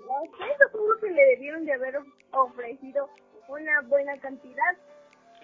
no 0.00 0.22
sé, 0.38 0.44
supongo 0.64 0.98
que 1.00 1.10
le 1.10 1.24
debieron 1.26 1.64
de 1.66 1.74
haber 1.74 1.96
ofrecido 2.32 3.10
una 3.48 3.82
buena 3.82 4.18
cantidad, 4.20 4.76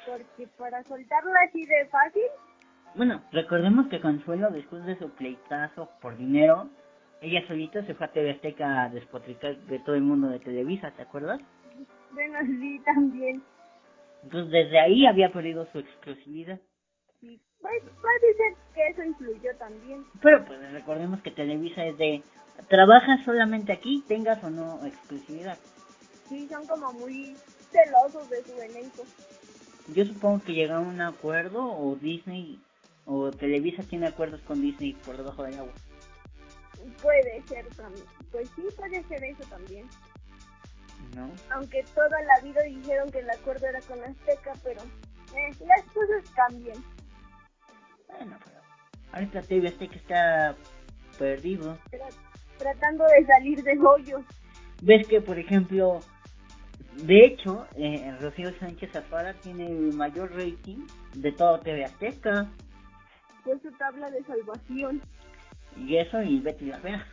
porque 0.07 0.49
para 0.59 0.83
soltarla 0.85 1.41
así 1.49 1.65
de 1.67 1.87
fácil, 1.89 2.23
Bueno, 2.95 3.23
recordemos 3.33 3.89
que 3.89 4.01
Consuelo, 4.01 4.51
después 4.51 4.85
de 4.87 4.99
su 4.99 5.11
pleitazo 5.15 5.91
por 6.01 6.17
dinero, 6.17 6.71
ella 7.21 7.47
solita 7.47 7.85
se 7.87 7.95
fue 7.95 8.07
a 8.07 8.13
TV 8.13 8.33
Azteca 8.33 8.85
a 8.85 8.91
despotricar 8.91 9.57
de 9.59 9.79
todo 9.81 9.95
el 9.97 10.03
mundo 10.03 10.29
de 10.29 10.41
Televisa, 10.41 10.93
¿te 10.93 11.03
acuerdas? 11.03 11.41
bueno, 12.11 12.39
sí, 12.61 12.81
también. 12.85 13.43
Entonces 14.23 14.51
desde 14.53 14.81
ahí 14.81 15.07
había 15.07 15.33
perdido 15.33 15.67
su 15.73 15.79
exclusividad. 15.81 16.61
Sí, 17.21 17.41
pues 17.63 17.83
puede 18.01 18.35
ser 18.37 18.55
que 18.75 18.87
eso 18.89 19.03
influyó 19.05 19.57
también. 19.57 20.05
Pero 20.21 20.45
pues 20.45 20.73
recordemos 20.73 21.23
que 21.23 21.31
Televisa 21.31 21.85
es 21.87 21.97
de 21.97 22.23
trabajas 22.69 23.25
solamente 23.25 23.73
aquí, 23.73 24.05
tengas 24.07 24.43
o 24.45 24.51
no 24.51 24.85
exclusividad. 24.85 25.57
Sí, 26.29 26.49
son 26.49 26.67
como 26.67 26.93
muy 26.93 27.37
celosos 27.71 28.29
de 28.29 28.43
su 28.43 28.61
elenco. 28.61 29.05
Yo 29.95 30.05
supongo 30.05 30.43
que 30.45 30.53
llegaron 30.53 30.87
a 30.87 30.91
un 30.91 31.01
acuerdo 31.01 31.65
o 31.65 31.97
Disney 31.97 32.61
o 33.07 33.31
Televisa 33.31 33.83
tiene 33.83 34.07
acuerdos 34.09 34.41
con 34.43 34.61
Disney 34.61 34.95
por 35.05 35.17
debajo 35.17 35.43
del 35.45 35.59
agua. 35.59 35.73
Puede 37.01 37.43
ser 37.47 37.67
también. 37.77 38.07
Pues 38.31 38.49
sí, 38.57 38.63
puede 38.77 39.03
ser 39.05 39.25
eso 39.25 39.45
también. 39.49 39.89
¿No? 41.17 41.31
Aunque 41.51 41.85
toda 41.95 42.23
la 42.23 42.41
vida 42.43 42.63
dijeron 42.63 43.11
que 43.11 43.19
el 43.19 43.31
acuerdo 43.31 43.67
era 43.67 43.81
con 43.83 44.03
Azteca, 44.03 44.53
pero 44.63 44.83
eh, 44.83 45.55
las 45.67 45.83
cosas 45.93 46.31
cambian. 46.35 46.83
Bueno, 48.19 48.37
pero 48.45 48.57
ahorita 49.13 49.43
TV 49.43 49.69
Azteca 49.69 49.97
está 49.97 50.57
perdido. 51.19 51.77
Tra- 51.91 52.09
tratando 52.59 53.05
de 53.07 53.27
salir 53.27 53.63
del 53.63 53.85
hoyo. 53.85 54.23
ves 54.83 55.07
que 55.09 55.21
por 55.21 55.39
ejemplo 55.39 56.01
de 57.05 57.25
hecho 57.25 57.67
eh, 57.77 58.15
Rocío 58.21 58.53
Sánchez 58.59 58.95
Azara 58.97 59.35
tiene 59.35 59.67
el 59.67 59.93
mayor 59.95 60.31
rating 60.33 60.87
de 61.15 61.33
todo 61.33 61.59
TV 61.61 61.85
Azteca 61.85 62.47
Fue 63.45 63.59
su 63.61 63.71
tabla 63.73 64.11
de 64.11 64.23
salvación. 64.25 65.01
y 65.77 65.97
eso 65.97 66.23
y 66.23 66.41
Betty 66.41 66.67
la 66.67 66.79
Fea 66.79 67.07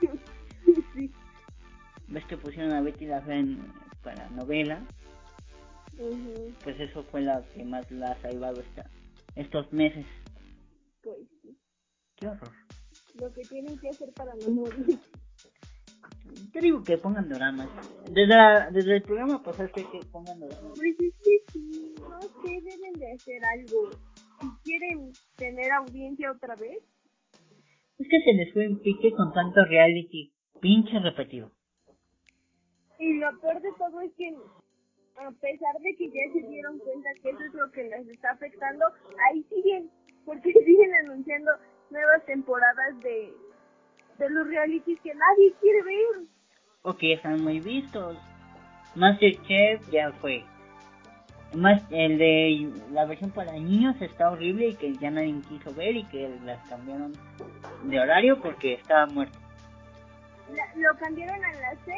sí. 0.94 1.10
ves 2.08 2.24
que 2.26 2.36
pusieron 2.36 2.72
a 2.72 2.80
Betty 2.80 3.06
la 3.06 3.20
Fea 3.22 3.36
en, 3.36 3.72
para 4.02 4.28
novela 4.30 4.80
pues 6.62 6.78
eso 6.80 7.02
fue 7.04 7.22
la 7.22 7.42
que 7.54 7.64
más 7.64 7.90
la 7.90 8.12
ha 8.12 8.20
salvado 8.22 8.60
esta, 8.60 8.84
estos 9.34 9.72
meses. 9.72 10.06
Pues 11.02 11.18
sí. 11.42 11.56
qué 12.16 12.28
horror. 12.28 12.50
Lo 13.20 13.32
que 13.32 13.42
tienen 13.42 13.78
que 13.78 13.88
hacer 13.88 14.12
para 14.14 14.32
no 14.34 14.50
morir. 14.50 14.98
yo 16.52 16.60
digo 16.60 16.82
que 16.84 16.98
pongan 16.98 17.28
dramas 17.28 17.68
desde, 18.06 18.26
la- 18.26 18.70
desde 18.70 18.96
el 18.96 19.02
programa 19.02 19.42
pasado 19.42 19.70
que 19.72 19.84
pongan 20.12 20.38
dramas 20.38 20.72
Pues 20.76 20.96
es 21.00 21.14
que 21.22 21.52
sí, 21.52 21.94
no 21.98 22.20
sé, 22.20 22.60
deben 22.62 22.92
de 22.94 23.12
hacer 23.12 23.40
algo. 23.44 23.90
Si 24.40 24.46
quieren 24.62 25.10
tener 25.36 25.72
audiencia 25.72 26.30
otra 26.30 26.54
vez, 26.56 26.78
es 27.98 28.06
que 28.08 28.20
se 28.22 28.32
les 28.34 28.52
fue 28.52 28.64
en 28.66 28.78
pique 28.80 29.10
con 29.12 29.32
tanto 29.32 29.64
reality. 29.64 30.32
Pinche 30.60 30.98
repetido. 31.00 31.50
Y 33.00 33.14
lo 33.18 33.36
peor 33.40 33.60
de 33.62 33.70
todo 33.78 34.00
es 34.00 34.12
que, 34.14 34.32
a 35.26 35.30
pesar 35.40 35.74
de 35.80 35.94
que 35.96 36.08
ya 36.08 36.32
se 36.32 36.46
dieron 36.48 36.78
cuenta 36.78 37.08
que 37.22 37.30
eso 37.30 37.42
es 37.44 37.54
lo 37.54 37.70
que 37.72 37.84
les 37.84 38.08
está 38.08 38.30
afectando, 38.30 38.86
ahí 39.28 39.42
siguen, 39.48 39.90
porque 40.24 40.52
siguen 40.66 40.94
anunciando 41.04 41.50
nuevas 41.90 42.24
temporadas 42.26 42.98
de, 43.00 43.32
de 44.18 44.30
los 44.30 44.46
realities 44.48 45.00
que 45.00 45.14
nadie 45.14 45.52
quiere 45.60 45.82
ver. 45.82 46.26
o 46.82 46.96
que 46.96 47.14
están 47.14 47.42
muy 47.42 47.60
vistos. 47.60 48.16
Masterchef 48.94 49.88
ya 49.90 50.12
fue. 50.12 50.44
Más 51.54 51.82
el 51.90 52.18
de 52.18 52.70
la 52.92 53.06
versión 53.06 53.30
para 53.30 53.52
niños 53.52 54.00
está 54.02 54.30
horrible 54.30 54.68
y 54.68 54.74
que 54.74 54.92
ya 54.94 55.10
nadie 55.10 55.40
quiso 55.48 55.72
ver 55.74 55.96
y 55.96 56.04
que 56.04 56.28
las 56.44 56.58
cambiaron 56.68 57.12
de 57.84 58.00
horario 58.00 58.38
porque 58.40 58.74
estaba 58.74 59.06
muerto. 59.06 59.38
La- 60.52 60.74
lo 60.76 60.98
cambiaron 60.98 61.42
a 61.44 61.52
las 61.54 61.78
6 61.86 61.96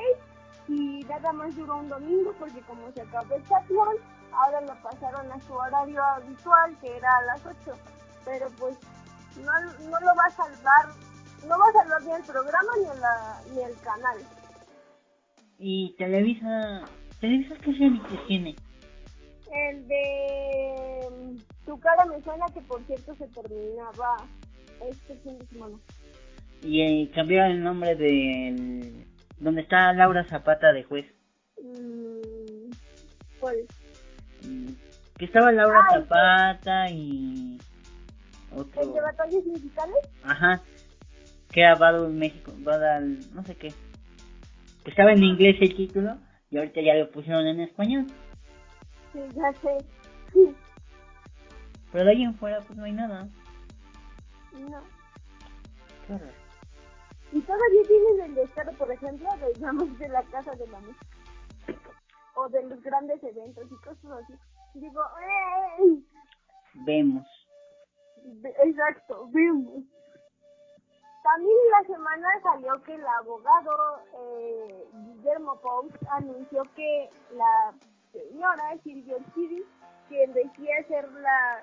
y 0.70 1.04
nada 1.08 1.32
más 1.32 1.56
duró 1.56 1.78
un 1.78 1.88
domingo 1.88 2.32
porque 2.38 2.60
como 2.60 2.92
se 2.92 3.02
acabó 3.02 3.34
el 3.34 3.44
chatlón, 3.48 3.96
ahora 4.32 4.60
lo 4.60 4.82
pasaron 4.82 5.30
a 5.32 5.40
su 5.40 5.52
horario 5.52 6.00
habitual 6.02 6.78
que 6.80 6.96
era 6.96 7.10
a 7.18 7.22
las 7.22 7.44
8. 7.44 7.72
Pero 8.24 8.46
pues 8.56 8.78
no, 9.38 9.52
no 9.90 10.00
lo 10.00 10.14
va 10.16 10.26
a 10.26 10.30
salvar, 10.30 10.94
no 11.48 11.58
va 11.58 11.68
a 11.68 11.72
salvar 11.72 12.02
ni 12.02 12.12
el 12.12 12.22
programa 12.22 12.70
ni, 12.78 13.00
la, 13.00 13.42
ni 13.52 13.62
el 13.64 13.76
canal. 13.80 14.18
Y 15.58 15.94
Televisa, 15.98 16.84
Televisa 17.20 17.56
qué 17.56 17.72
reality 17.72 18.16
tiene? 18.28 18.56
El 19.52 19.88
de 19.88 21.36
Tu 21.66 21.80
cara 21.80 22.04
me 22.04 22.22
suena 22.22 22.46
que 22.54 22.60
por 22.60 22.80
cierto 22.84 23.16
se 23.16 23.26
terminaba 23.26 24.18
este 24.88 25.16
fin 25.16 25.36
de 25.36 25.46
semana. 25.46 25.76
Y 26.62 26.82
eh, 26.82 27.10
cambiaron 27.12 27.52
el 27.52 27.64
nombre 27.64 27.96
de 27.96 29.09
donde 29.40 29.62
está 29.62 29.92
Laura 29.92 30.24
Zapata 30.24 30.72
de 30.72 30.84
juez. 30.84 31.06
Mm, 31.62 32.70
¿Cuál? 33.40 33.56
Mm, 34.46 34.68
Que 35.18 35.24
estaba 35.24 35.50
Laura 35.52 35.80
Zapata 35.90 36.90
y 36.90 37.58
otro. 38.54 38.82
¿El 38.82 38.92
de 38.92 39.00
batallas 39.00 39.44
musicales? 39.44 40.08
Ajá. 40.24 40.60
Que 41.50 41.60
era 41.62 41.74
Battle 41.74 42.08
México, 42.08 42.52
Battle, 42.58 43.18
no 43.34 43.42
sé 43.44 43.56
qué. 43.56 43.72
Que 44.84 44.90
estaba 44.90 45.12
en 45.12 45.22
inglés 45.22 45.56
el 45.60 45.74
título 45.74 46.16
y 46.50 46.56
ahorita 46.58 46.80
ya 46.80 46.94
lo 46.94 47.10
pusieron 47.10 47.46
en 47.46 47.60
español. 47.60 48.06
Sí, 49.12 49.18
ya 49.34 49.52
sé. 49.60 49.84
Sí, 50.32 50.54
Pero 51.92 52.04
de 52.04 52.10
ahí 52.12 52.22
en 52.22 52.34
fuera 52.36 52.60
pues 52.60 52.78
no 52.78 52.84
hay 52.84 52.92
nada. 52.92 53.28
no. 54.52 54.82
Qué 56.06 56.12
horror. 56.14 56.39
Y 57.32 57.40
todavía 57.42 57.82
tienen 57.86 58.20
el 58.20 58.34
descaro, 58.34 58.72
por 58.72 58.90
ejemplo, 58.90 59.28
de, 59.40 59.52
digamos, 59.54 59.98
de 59.98 60.08
la 60.08 60.22
casa 60.24 60.52
de 60.56 60.66
la 60.66 60.80
música. 60.80 61.06
O 62.34 62.48
de 62.48 62.62
los 62.64 62.82
grandes 62.82 63.22
eventos 63.22 63.64
y 63.70 63.76
cosas 63.76 64.04
así. 64.24 64.34
Digo, 64.74 65.00
¡eh! 65.20 65.98
Vemos. 66.86 67.26
Ve- 68.24 68.54
Exacto, 68.64 69.26
vimos. 69.28 69.84
También 71.22 71.56
la 71.78 71.86
semana 71.86 72.28
salió 72.42 72.82
que 72.82 72.94
el 72.94 73.06
abogado 73.06 74.00
eh, 74.18 74.84
Guillermo 74.94 75.60
Pous 75.60 75.92
anunció 76.10 76.62
que 76.74 77.10
la 77.34 77.74
señora 78.12 78.76
Silvia 78.82 79.16
Chiri, 79.34 79.62
quien 80.08 80.32
decía 80.32 80.82
ser 80.88 81.10
la 81.12 81.62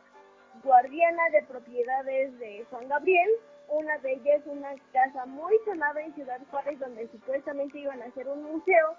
guardiana 0.64 1.24
de 1.32 1.44
propiedades 1.48 2.38
de 2.40 2.66
Juan 2.70 2.88
Gabriel, 2.88 3.30
una 3.70 3.98
de 4.00 4.14
ellas 4.14 4.42
una 4.46 4.74
casa 4.94 5.26
muy 5.26 5.54
sonada 5.66 6.02
en 6.02 6.14
Ciudad 6.16 6.40
Juárez 6.50 6.80
donde 6.80 7.08
supuestamente 7.10 7.80
iban 7.80 8.02
a 8.02 8.06
hacer 8.06 8.28
un 8.28 8.44
museo, 8.44 8.96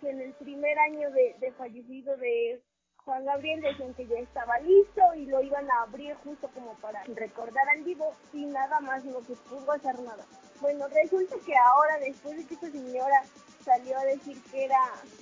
que 0.00 0.10
en 0.10 0.20
el 0.20 0.32
primer 0.34 0.78
año 0.78 1.10
de, 1.10 1.36
de 1.40 1.52
fallecido 1.52 2.16
de 2.16 2.62
Juan 3.04 3.24
Gabriel 3.24 3.62
decían 3.62 3.94
que 3.94 4.06
ya 4.06 4.18
estaba 4.18 4.60
listo 4.60 5.02
y 5.16 5.24
lo 5.26 5.40
iban 5.42 5.70
a 5.70 5.82
abrir 5.82 6.14
justo 6.24 6.48
como 6.54 6.74
para 6.74 7.02
recordar 7.04 7.66
al 7.70 7.82
vivo 7.82 8.14
y 8.34 8.44
nada 8.44 8.80
más 8.80 9.02
no 9.04 9.22
se 9.22 9.34
pudo 9.48 9.72
hacer 9.72 9.98
nada. 10.00 10.24
Bueno, 10.60 10.86
resulta 10.88 11.36
que 11.46 11.54
ahora 11.56 11.98
después 12.00 12.36
de 12.36 12.46
que 12.46 12.54
esta 12.54 12.70
señora 12.70 13.22
salió 13.64 13.96
a 13.96 14.04
decir 14.04 14.36
que 14.50 14.64
era 14.64 14.80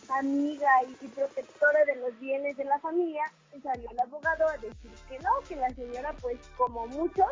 amiga 0.08 0.68
y, 0.88 1.04
y 1.04 1.08
protectora 1.08 1.84
de 1.84 1.96
los 1.96 2.18
bienes 2.18 2.56
de 2.56 2.64
la 2.64 2.78
familia, 2.80 3.22
salió 3.62 3.88
el 3.90 4.00
abogado 4.00 4.48
a 4.48 4.56
decir 4.56 4.90
que 5.08 5.18
no, 5.20 5.30
que 5.48 5.56
la 5.56 5.70
señora 5.70 6.12
pues 6.20 6.38
como 6.56 6.86
muchos, 6.88 7.26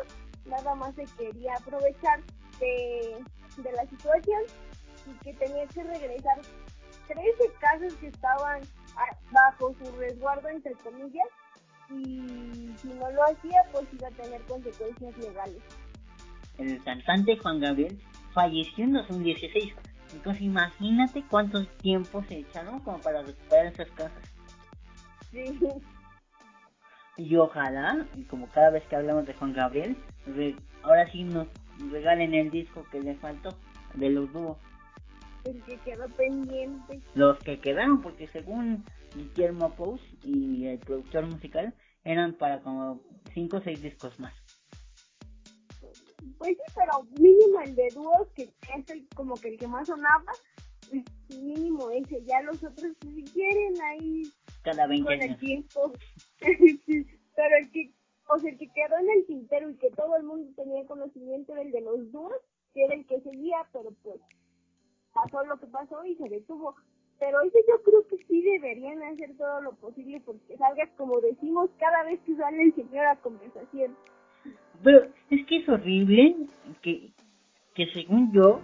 nada 0.45 0.75
más 0.75 0.93
se 0.95 1.05
quería 1.17 1.55
aprovechar 1.55 2.21
de, 2.59 3.23
de 3.57 3.71
la 3.71 3.85
situación 3.87 4.41
y 5.07 5.23
que 5.23 5.33
tenía 5.33 5.65
que 5.67 5.83
regresar 5.83 6.41
13 7.07 7.21
casas 7.59 7.93
que 7.95 8.07
estaban 8.07 8.61
bajo 9.31 9.73
su 9.75 9.91
resguardo, 9.97 10.47
entre 10.49 10.73
comillas, 10.75 11.27
y 11.89 12.73
si 12.77 12.87
no 12.87 13.11
lo 13.11 13.23
hacía, 13.23 13.61
pues 13.71 13.85
iba 13.93 14.07
a 14.07 14.11
tener 14.11 14.41
consecuencias 14.43 15.17
legales. 15.17 15.61
El 16.57 16.81
cantante 16.83 17.37
Juan 17.37 17.59
Gabriel 17.59 17.99
falleció 18.33 18.85
en 18.85 18.93
2016. 18.93 19.73
Entonces 20.13 20.41
imagínate 20.41 21.23
cuántos 21.29 21.67
tiempos 21.77 22.25
se 22.27 22.39
echaron 22.39 22.79
como 22.79 22.99
para 22.99 23.21
recuperar 23.21 23.67
esas 23.67 23.89
casas. 23.91 24.23
Sí, 25.31 25.59
Y 27.17 27.35
ojalá, 27.37 28.05
y 28.15 28.23
como 28.23 28.47
cada 28.49 28.71
vez 28.71 28.83
que 28.87 28.95
hablamos 28.95 29.25
de 29.25 29.33
Juan 29.33 29.53
Gabriel, 29.53 29.95
ahora 30.83 31.09
sí 31.11 31.23
nos 31.23 31.47
regalen 31.91 32.33
el 32.33 32.51
disco 32.51 32.85
que 32.91 32.99
le 33.01 33.15
faltó 33.15 33.49
de 33.93 34.09
los 34.09 34.31
dúos. 34.33 34.57
el 35.45 35.61
que 35.63 35.77
quedó 35.77 36.07
pendiente. 36.09 36.99
Los 37.13 37.37
que 37.39 37.59
quedaron, 37.59 38.01
porque 38.01 38.27
según 38.27 38.83
Guillermo 39.15 39.73
Pous 39.75 40.01
y 40.23 40.65
el 40.65 40.79
productor 40.79 41.25
musical, 41.27 41.73
eran 42.03 42.33
para 42.33 42.59
como 42.61 43.01
5 43.33 43.57
o 43.57 43.61
6 43.61 43.81
discos 43.81 44.19
más. 44.19 44.33
Pues 46.37 46.57
sí, 46.57 46.73
pero 46.75 47.03
mínimo 47.19 47.61
el 47.63 47.75
de 47.75 47.87
dúos, 47.93 48.27
que 48.35 48.43
es 48.43 48.89
el, 48.89 49.07
como 49.15 49.35
que 49.35 49.49
el 49.49 49.57
que 49.57 49.67
más 49.67 49.87
sonaba, 49.87 50.33
mínimo 51.29 51.89
ese. 51.91 52.23
Ya 52.25 52.41
los 52.41 52.57
otros, 52.63 52.91
si 53.01 53.23
quieren, 53.25 53.73
ahí 53.81 54.23
Cada 54.63 54.87
20 54.87 55.03
con 55.05 55.13
el 55.13 55.21
años. 55.21 55.39
tiempo. 55.39 55.93
Sí, 56.85 57.05
pero 57.35 57.57
el 57.61 57.71
que, 57.71 57.91
o 58.27 58.34
sea, 58.34 58.34
el 58.47 58.57
que 58.57 58.69
quedó 58.69 58.97
en 58.99 59.09
el 59.09 59.25
tintero 59.25 59.69
y 59.69 59.75
que 59.75 59.91
todo 59.91 60.15
el 60.17 60.23
mundo 60.23 60.51
tenía 60.55 60.85
conocimiento 60.85 61.53
era 61.53 61.61
el 61.61 61.71
de 61.71 61.81
los 61.81 62.11
dúos, 62.11 62.33
que 62.73 62.85
era 62.85 62.95
el 62.95 63.05
que 63.05 63.21
seguía, 63.21 63.57
pero 63.71 63.91
pues 64.03 64.19
pasó 65.13 65.43
lo 65.45 65.57
que 65.57 65.67
pasó 65.67 66.05
y 66.05 66.15
se 66.15 66.29
detuvo. 66.29 66.75
Pero 67.19 67.41
ese 67.41 67.59
yo 67.67 67.81
creo 67.83 68.05
que 68.07 68.17
sí 68.25 68.41
deberían 68.41 69.01
hacer 69.03 69.35
todo 69.37 69.61
lo 69.61 69.71
posible 69.75 70.21
porque 70.25 70.57
salgas 70.57 70.89
como 70.97 71.19
decimos 71.21 71.69
cada 71.79 72.03
vez 72.03 72.19
que 72.25 72.35
sale 72.35 72.63
el 72.63 72.75
señor 72.75 73.05
a 73.05 73.15
conversación. 73.17 73.95
Pero 74.83 75.07
es 75.29 75.45
que 75.45 75.57
es 75.57 75.69
horrible 75.69 76.35
que, 76.81 77.11
que 77.73 77.87
según 77.93 78.31
yo, 78.33 78.59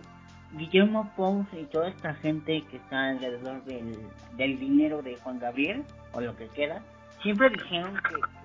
Guillermo 0.57 1.09
Pons 1.15 1.47
y 1.53 1.63
toda 1.65 1.87
esta 1.87 2.13
gente 2.15 2.61
que 2.69 2.77
está 2.77 3.09
alrededor 3.09 3.63
del, 3.63 3.97
del 4.35 4.59
dinero 4.59 5.01
de 5.01 5.15
Juan 5.17 5.39
Gabriel, 5.39 5.83
o 6.13 6.19
lo 6.19 6.35
que 6.35 6.47
queda, 6.49 6.83
siempre 7.23 7.49
dijeron 7.49 7.93
que, 7.95 8.40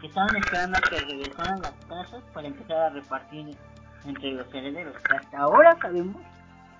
que, 0.00 0.06
estaban 0.06 0.36
esperando 0.36 0.78
a 0.78 0.80
que 0.80 0.98
regresaran 0.98 1.60
las 1.60 1.72
casas 1.88 2.22
para 2.32 2.48
empezar 2.48 2.76
a 2.76 2.90
repartir 2.90 3.56
entre 4.04 4.32
los 4.32 4.52
herederos. 4.54 4.94
Hasta 5.10 5.38
ahora 5.38 5.76
sabemos 5.80 6.22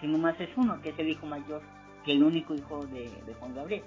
que 0.00 0.06
nomás 0.06 0.38
es 0.40 0.50
uno, 0.56 0.80
que 0.80 0.90
es 0.90 0.98
el 0.98 1.08
hijo 1.08 1.26
mayor, 1.26 1.62
que 2.04 2.12
el 2.12 2.22
único 2.22 2.54
hijo 2.54 2.86
de, 2.86 3.10
Juan 3.38 3.54
Gabriel. 3.54 3.84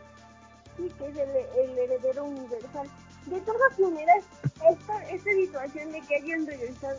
Sí, 0.77 0.89
que 0.97 1.07
es 1.07 1.17
el, 1.17 1.77
heredero 1.77 2.25
universal. 2.25 2.87
De 3.25 3.39
todas 3.41 3.79
maneras, 3.79 4.25
esta, 4.69 5.05
situación 5.23 5.91
de 5.91 6.01
que 6.01 6.15
hayan 6.15 6.45
regresado, 6.45 6.97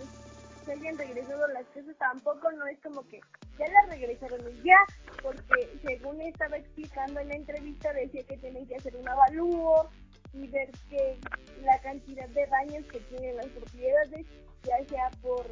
que 0.65 0.73
hayan 0.73 0.97
regresado 0.97 1.49
las 1.49 1.67
casas 1.67 1.97
tampoco 1.99 2.51
no 2.53 2.67
es 2.67 2.79
como 2.81 3.03
que 3.09 3.21
ya 3.59 3.67
las 3.69 3.89
regresaron 3.89 4.41
y 4.41 4.63
ya, 4.65 4.79
porque 5.21 5.79
según 5.85 6.21
estaba 6.21 6.57
explicando 6.57 7.21
en 7.21 7.29
la 7.29 7.35
entrevista 7.35 7.93
decía 7.93 8.23
que 8.25 8.37
tienen 8.39 8.67
que 8.67 8.77
hacer 8.77 8.97
un 8.97 9.09
avalúo 9.09 9.91
y 10.35 10.47
ver 10.49 10.71
que 10.89 11.19
la 11.63 11.79
cantidad 11.83 12.29
de 12.29 12.47
daños 12.47 12.85
que 12.87 13.01
tienen 13.01 13.37
las 13.37 13.47
propiedades, 13.47 14.27
ya 14.65 14.85
sea 14.89 15.11
por 15.21 15.47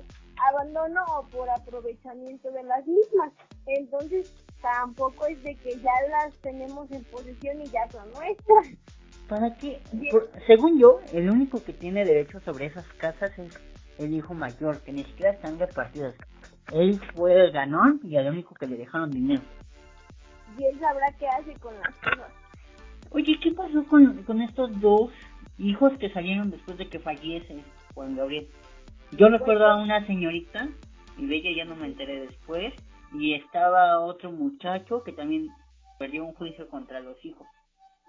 abandono 0.51 1.05
o 1.19 1.27
por 1.29 1.49
aprovechamiento 1.51 2.51
de 2.51 2.63
las 2.63 2.87
mismas. 2.87 3.33
Entonces, 3.67 4.33
tampoco 4.63 5.27
es 5.27 5.43
de 5.43 5.55
que 5.57 5.77
ya 5.79 5.93
las 6.11 6.35
tenemos 6.39 6.91
en 6.93 7.05
posesión 7.05 7.61
y 7.61 7.67
ya 7.67 7.89
son 7.91 8.11
nuestras. 8.13 8.67
¿Para 9.29 9.55
qué? 9.57 9.81
Por- 10.11 10.31
según 10.47 10.79
yo, 10.81 11.01
el 11.13 11.31
único 11.31 11.63
que 11.63 11.73
tiene 11.73 12.05
derecho 12.05 12.41
sobre 12.41 12.67
esas 12.67 12.87
casas 12.95 13.39
es 13.39 13.55
el 13.99 14.15
hijo 14.15 14.35
mayor, 14.35 14.81
que 14.81 14.93
ni 14.93 15.05
siquiera 15.05 15.33
están 15.33 15.59
repartidas. 15.59 16.15
Él 16.73 17.01
fue 17.15 17.35
el 17.35 17.53
ganón 17.53 18.01
y 18.03 18.17
el 18.17 18.29
único 18.29 18.55
que 18.55 18.67
le 18.67 18.77
dejaron 18.77 19.11
dinero. 19.11 19.43
Y 20.59 20.65
él 20.65 20.81
sabrá 20.81 21.07
qué 21.19 21.29
hace 21.29 21.55
con 21.61 21.75
las 21.79 21.95
cosas. 21.97 22.33
Oye, 23.11 23.39
¿qué 23.43 23.51
pasó 23.53 23.85
con, 23.87 24.23
con 24.25 24.41
estos 24.41 24.81
dos 24.81 25.11
hijos 25.59 25.93
que 25.99 26.11
salieron 26.11 26.51
después 26.51 26.79
de 26.79 26.89
que 26.89 27.01
fallece 27.01 27.63
Juan 27.95 28.17
Gabriel? 28.17 28.49
Yo 29.13 29.29
recuerdo 29.29 29.67
a 29.67 29.83
una 29.83 30.07
señorita, 30.07 30.69
y 31.19 31.27
de 31.27 31.37
ella 31.37 31.51
ya 31.57 31.65
no 31.65 31.75
me 31.75 31.87
enteré 31.87 32.21
después, 32.21 32.73
y 33.13 33.35
estaba 33.35 34.01
otro 34.01 34.31
muchacho 34.31 35.03
que 35.03 35.13
también 35.13 35.49
perdió 35.99 36.25
un 36.25 36.35
juicio 36.35 36.69
contra 36.69 37.01
los 37.01 37.23
hijos. 37.25 37.47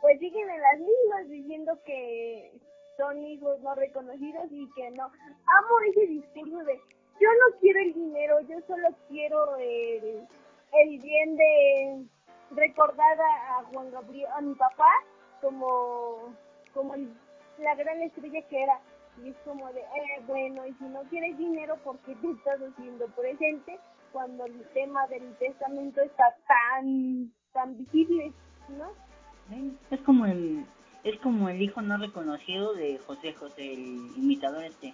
Pues 0.02 0.20
siguen 0.20 0.50
en 0.50 0.62
las 0.62 0.80
mismas 0.80 1.30
diciendo 1.30 1.80
que 1.86 2.52
son 2.98 3.26
hijos 3.26 3.60
no 3.62 3.74
reconocidos 3.76 4.46
y 4.52 4.70
que 4.76 4.92
no. 4.92 5.06
Amo 5.06 5.80
ese 5.90 6.08
discurso 6.08 6.58
de 6.60 6.80
yo 7.20 7.28
no 7.28 7.60
quiero 7.60 7.80
el 7.82 7.94
dinero, 7.94 8.40
yo 8.42 8.60
solo 8.68 8.88
quiero 9.10 9.56
el, 9.58 10.26
el 10.74 11.00
bien 11.00 11.36
de 11.36 12.06
recordar 12.56 13.20
a, 13.22 13.60
a 13.60 13.64
Juan 13.66 13.92
Gabriel, 13.92 14.30
a 14.36 14.42
mi 14.42 14.54
papá, 14.56 14.92
como, 15.42 16.34
como 16.74 16.94
el- 16.96 17.14
la 17.60 17.76
gran 17.76 18.02
estrella 18.02 18.42
que 18.48 18.64
era. 18.64 18.80
Y 19.24 19.30
es 19.30 19.36
como 19.46 19.72
de, 19.74 19.82
eh, 19.82 20.22
bueno, 20.26 20.66
y 20.66 20.74
si 20.76 20.86
no 20.86 21.02
quieres 21.10 21.38
dinero, 21.38 21.76
¿por 21.84 21.98
qué 22.00 22.16
te 22.16 22.32
estás 22.32 22.60
haciendo 22.62 23.08
presente 23.08 23.80
cuando 24.14 24.46
el 24.46 24.64
tema 24.74 25.06
del 25.08 25.36
testamento 25.38 26.02
está 26.02 26.36
tan, 26.48 27.32
tan 27.54 27.78
visible, 27.78 28.32
¿no? 28.70 28.92
Es 29.90 30.00
como 30.02 30.26
el 30.26 30.66
es 31.04 31.20
como 31.22 31.50
el 31.50 31.62
hijo 31.62 31.82
no 31.82 31.98
reconocido 31.98 32.74
de 32.74 33.00
José 33.00 33.34
José, 33.34 33.74
el 33.74 34.12
imitador 34.16 34.64
este. 34.64 34.94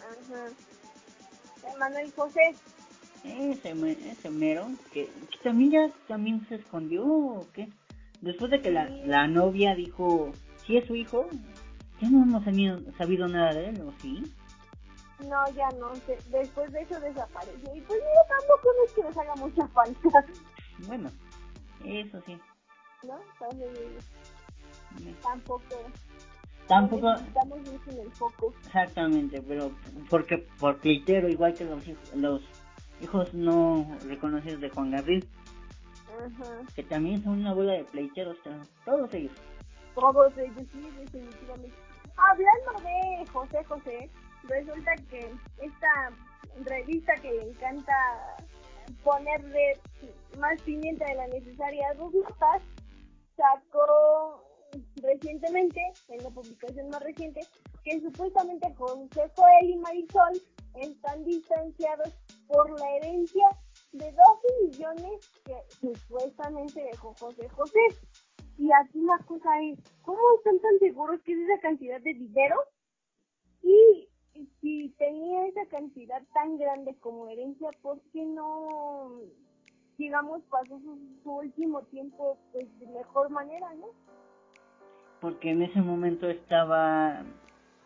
Ajá. 0.00 1.78
Manuel 1.78 2.12
José. 2.16 2.54
Ese, 3.24 3.72
ese 4.10 4.30
mero, 4.30 4.68
que, 4.92 5.06
que 5.06 5.38
también 5.42 5.70
ya 5.70 5.90
también 6.06 6.46
se 6.48 6.56
escondió 6.56 7.04
o 7.06 7.46
qué. 7.52 7.68
Después 8.20 8.50
de 8.50 8.60
que 8.60 8.70
la, 8.70 8.88
la 8.88 9.26
novia 9.26 9.74
dijo, 9.74 10.32
si 10.66 10.76
es 10.76 10.86
su 10.86 10.94
hijo, 10.94 11.26
ya 12.00 12.10
no 12.10 12.22
hemos 12.22 12.44
sabido, 12.44 12.80
sabido 12.98 13.26
nada 13.28 13.52
de 13.54 13.68
él, 13.70 13.80
¿o 13.82 13.92
sí? 14.00 14.22
No, 15.20 15.44
ya 15.54 15.68
no 15.78 15.94
sé. 15.94 16.18
Después 16.30 16.70
de 16.72 16.82
eso 16.82 17.00
desapareció. 17.00 17.74
Y 17.74 17.80
pues 17.82 17.98
yo 18.00 18.36
tampoco 18.36 18.68
no 18.76 18.84
es 18.86 18.92
que 18.92 19.02
nos 19.02 19.16
haga 19.16 19.34
mucha 19.36 19.66
falta. 19.68 20.24
Bueno, 20.86 21.10
Eso 21.84 22.20
sí. 22.26 22.36
¿no? 23.06 23.18
Entonces, 23.50 24.04
tampoco 25.22 25.64
tampoco 26.66 27.12
estamos 27.12 27.58
en 27.88 27.98
el 28.00 28.10
foco. 28.12 28.54
exactamente 28.64 29.42
pero 29.42 29.70
porque 30.08 30.38
por 30.58 30.78
pleitero 30.78 31.28
igual 31.28 31.52
que 31.54 31.64
los 31.64 31.86
hijos 31.86 32.14
los 32.14 32.42
hijos 33.04 33.32
no 33.34 33.86
reconocidos 34.06 34.60
de 34.60 34.70
Juan 34.70 34.90
Gabriel 34.90 35.26
Ajá. 36.08 36.62
que 36.74 36.82
también 36.82 37.22
son 37.22 37.40
una 37.40 37.54
bola 37.54 37.74
de 37.74 37.84
pleiteros 37.84 38.36
todos 38.84 39.14
ellos 39.14 39.32
todos 39.94 40.36
ellos 40.38 40.66
sí 40.72 40.80
definitivamente 40.98 41.76
hablando 42.16 42.88
de 42.88 43.26
José 43.30 43.64
José 43.64 44.10
resulta 44.44 44.94
que 45.10 45.30
esta 45.62 46.10
revista 46.64 47.14
que 47.16 47.30
le 47.32 47.50
encanta 47.50 47.92
ponerle 49.02 49.78
más 50.38 50.60
pimienta 50.62 51.06
de 51.06 51.14
la 51.14 51.26
necesaria 51.28 51.88
a 51.90 51.96
sus 51.96 52.12
notas 52.14 52.62
sacó 53.36 54.44
recientemente, 55.02 55.80
en 56.08 56.22
la 56.22 56.30
publicación 56.30 56.88
más 56.88 57.02
reciente, 57.02 57.40
que 57.84 58.00
supuestamente 58.00 58.72
José 58.76 59.30
Joel 59.36 59.70
y 59.70 59.76
Marisol 59.76 60.42
están 60.74 61.24
distanciados 61.24 62.08
por 62.48 62.78
la 62.78 62.96
herencia 62.96 63.46
de 63.92 64.12
12 64.12 64.16
millones 64.62 65.30
que 65.44 65.54
supuestamente 65.80 66.82
dejó 66.82 67.14
José 67.18 67.48
José. 67.48 67.80
Y 68.56 68.70
aquí 68.72 69.00
la 69.02 69.18
cosa 69.26 69.50
es, 69.62 69.78
¿cómo 70.02 70.20
están 70.38 70.58
tan 70.60 70.78
seguros 70.78 71.20
que 71.22 71.32
es 71.32 71.38
esa 71.48 71.60
cantidad 71.60 72.00
de 72.00 72.14
dinero? 72.14 72.56
Y 73.62 74.08
si 74.60 74.90
tenía 74.98 75.46
esa 75.46 75.66
cantidad 75.66 76.22
tan 76.32 76.58
grande 76.58 76.96
como 77.00 77.28
herencia, 77.28 77.70
¿por 77.82 78.00
qué 78.12 78.24
no, 78.24 79.20
digamos, 79.98 80.42
pasó 80.44 80.78
su, 80.80 80.98
su 81.22 81.32
último 81.32 81.82
tiempo 81.84 82.38
pues 82.52 82.66
de 82.78 82.86
mejor 82.86 83.30
manera, 83.30 83.74
no? 83.74 83.88
porque 85.24 85.52
en 85.52 85.62
ese 85.62 85.80
momento 85.80 86.28
estaba 86.28 87.22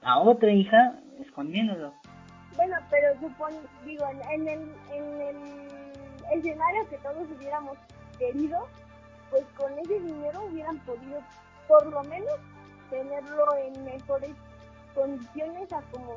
a 0.02 0.18
otra 0.18 0.50
hija 0.50 0.98
escondiéndolo. 1.20 1.94
Bueno, 2.58 2.76
pero 2.90 3.14
supone, 3.20 3.56
digo, 3.84 4.04
en, 4.32 4.48
el, 4.48 4.74
en 4.92 5.20
el 5.20 5.36
escenario 6.32 6.88
que 6.90 6.98
todos 6.98 7.28
hubiéramos 7.30 7.78
querido, 8.18 8.66
pues 9.30 9.44
con 9.56 9.78
ese 9.78 10.00
dinero 10.00 10.42
hubieran 10.42 10.76
podido 10.80 11.20
por 11.68 11.86
lo 11.86 12.02
menos 12.02 12.34
tenerlo 12.90 13.56
en 13.58 13.84
mejores 13.84 14.34
condiciones 14.92 15.72
a 15.72 15.80
como 15.92 16.16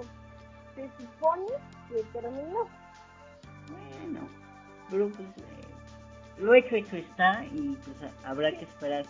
se 0.74 0.90
supone 0.98 1.46
que 1.88 2.02
terminó. 2.12 2.68
Bueno, 4.00 4.28
pero 4.90 5.10
pues 5.10 5.28
eh, 5.38 6.40
lo 6.40 6.56
hecho 6.56 6.76
hecho 6.76 6.98
está 6.98 7.46
y 7.46 7.78
pues 7.86 8.12
habrá 8.26 8.52
que 8.52 8.66
esperar 8.66 9.06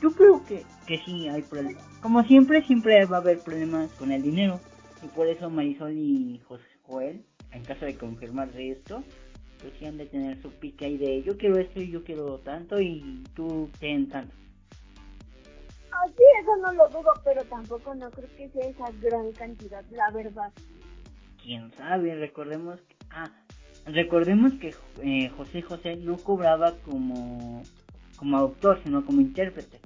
yo 0.00 0.10
creo 0.10 0.42
que, 0.46 0.64
que 0.86 0.98
sí 1.04 1.28
hay 1.28 1.42
problemas. 1.42 1.84
Como 2.00 2.24
siempre, 2.24 2.64
siempre 2.64 3.04
va 3.06 3.18
a 3.18 3.20
haber 3.20 3.38
problemas 3.38 3.92
con 3.92 4.10
el 4.10 4.22
dinero. 4.22 4.58
Y 5.02 5.06
por 5.08 5.26
eso 5.26 5.50
Marisol 5.50 5.92
y 5.96 6.40
José 6.46 6.64
Joel, 6.82 7.24
en 7.50 7.64
caso 7.64 7.84
de 7.84 7.96
confirmar 7.96 8.48
esto, 8.56 9.02
pues 9.60 9.72
sí 9.78 9.86
han 9.86 9.98
de 9.98 10.06
tener 10.06 10.40
su 10.40 10.50
pique 10.50 10.86
ahí 10.86 10.96
de 10.96 11.22
yo 11.22 11.36
quiero 11.36 11.58
esto 11.58 11.80
y 11.80 11.90
yo 11.90 12.04
quiero 12.04 12.38
tanto 12.38 12.80
y 12.80 13.22
tú 13.34 13.68
ten 13.78 14.08
tanto. 14.08 14.34
Ah, 15.90 16.06
sí, 16.08 16.22
eso 16.40 16.56
no 16.56 16.72
lo 16.72 16.88
dudo, 16.88 17.12
pero 17.24 17.44
tampoco 17.44 17.94
no 17.94 18.10
creo 18.10 18.28
que 18.36 18.48
sea 18.50 18.68
esa 18.68 18.90
gran 19.00 19.30
cantidad, 19.32 19.84
la 19.90 20.10
verdad. 20.10 20.52
Quién 21.42 21.70
sabe, 21.72 22.14
recordemos 22.14 22.80
que, 22.80 22.96
ah, 23.10 23.30
recordemos 23.86 24.52
que 24.54 24.74
eh, 25.02 25.28
José 25.36 25.62
José 25.62 25.96
no 25.96 26.16
cobraba 26.16 26.74
como 26.84 27.62
como 28.16 28.36
autor, 28.36 28.80
sino 28.84 29.04
como 29.04 29.20
intérprete. 29.20 29.80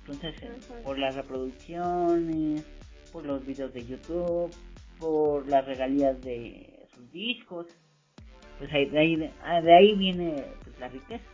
Entonces, 0.00 0.34
por 0.82 0.98
las 0.98 1.14
reproducciones, 1.14 2.64
por 3.12 3.24
los 3.24 3.44
videos 3.44 3.72
de 3.72 3.84
YouTube, 3.84 4.54
por 4.98 5.46
las 5.48 5.64
regalías 5.64 6.20
de 6.22 6.86
sus 6.94 7.10
discos, 7.10 7.66
pues 8.58 8.72
ahí, 8.72 8.86
de, 8.86 8.98
ahí, 8.98 9.34
ah, 9.44 9.60
de 9.60 9.74
ahí 9.74 9.94
viene 9.94 10.44
pues, 10.64 10.78
la 10.78 10.88
riqueza. 10.88 11.24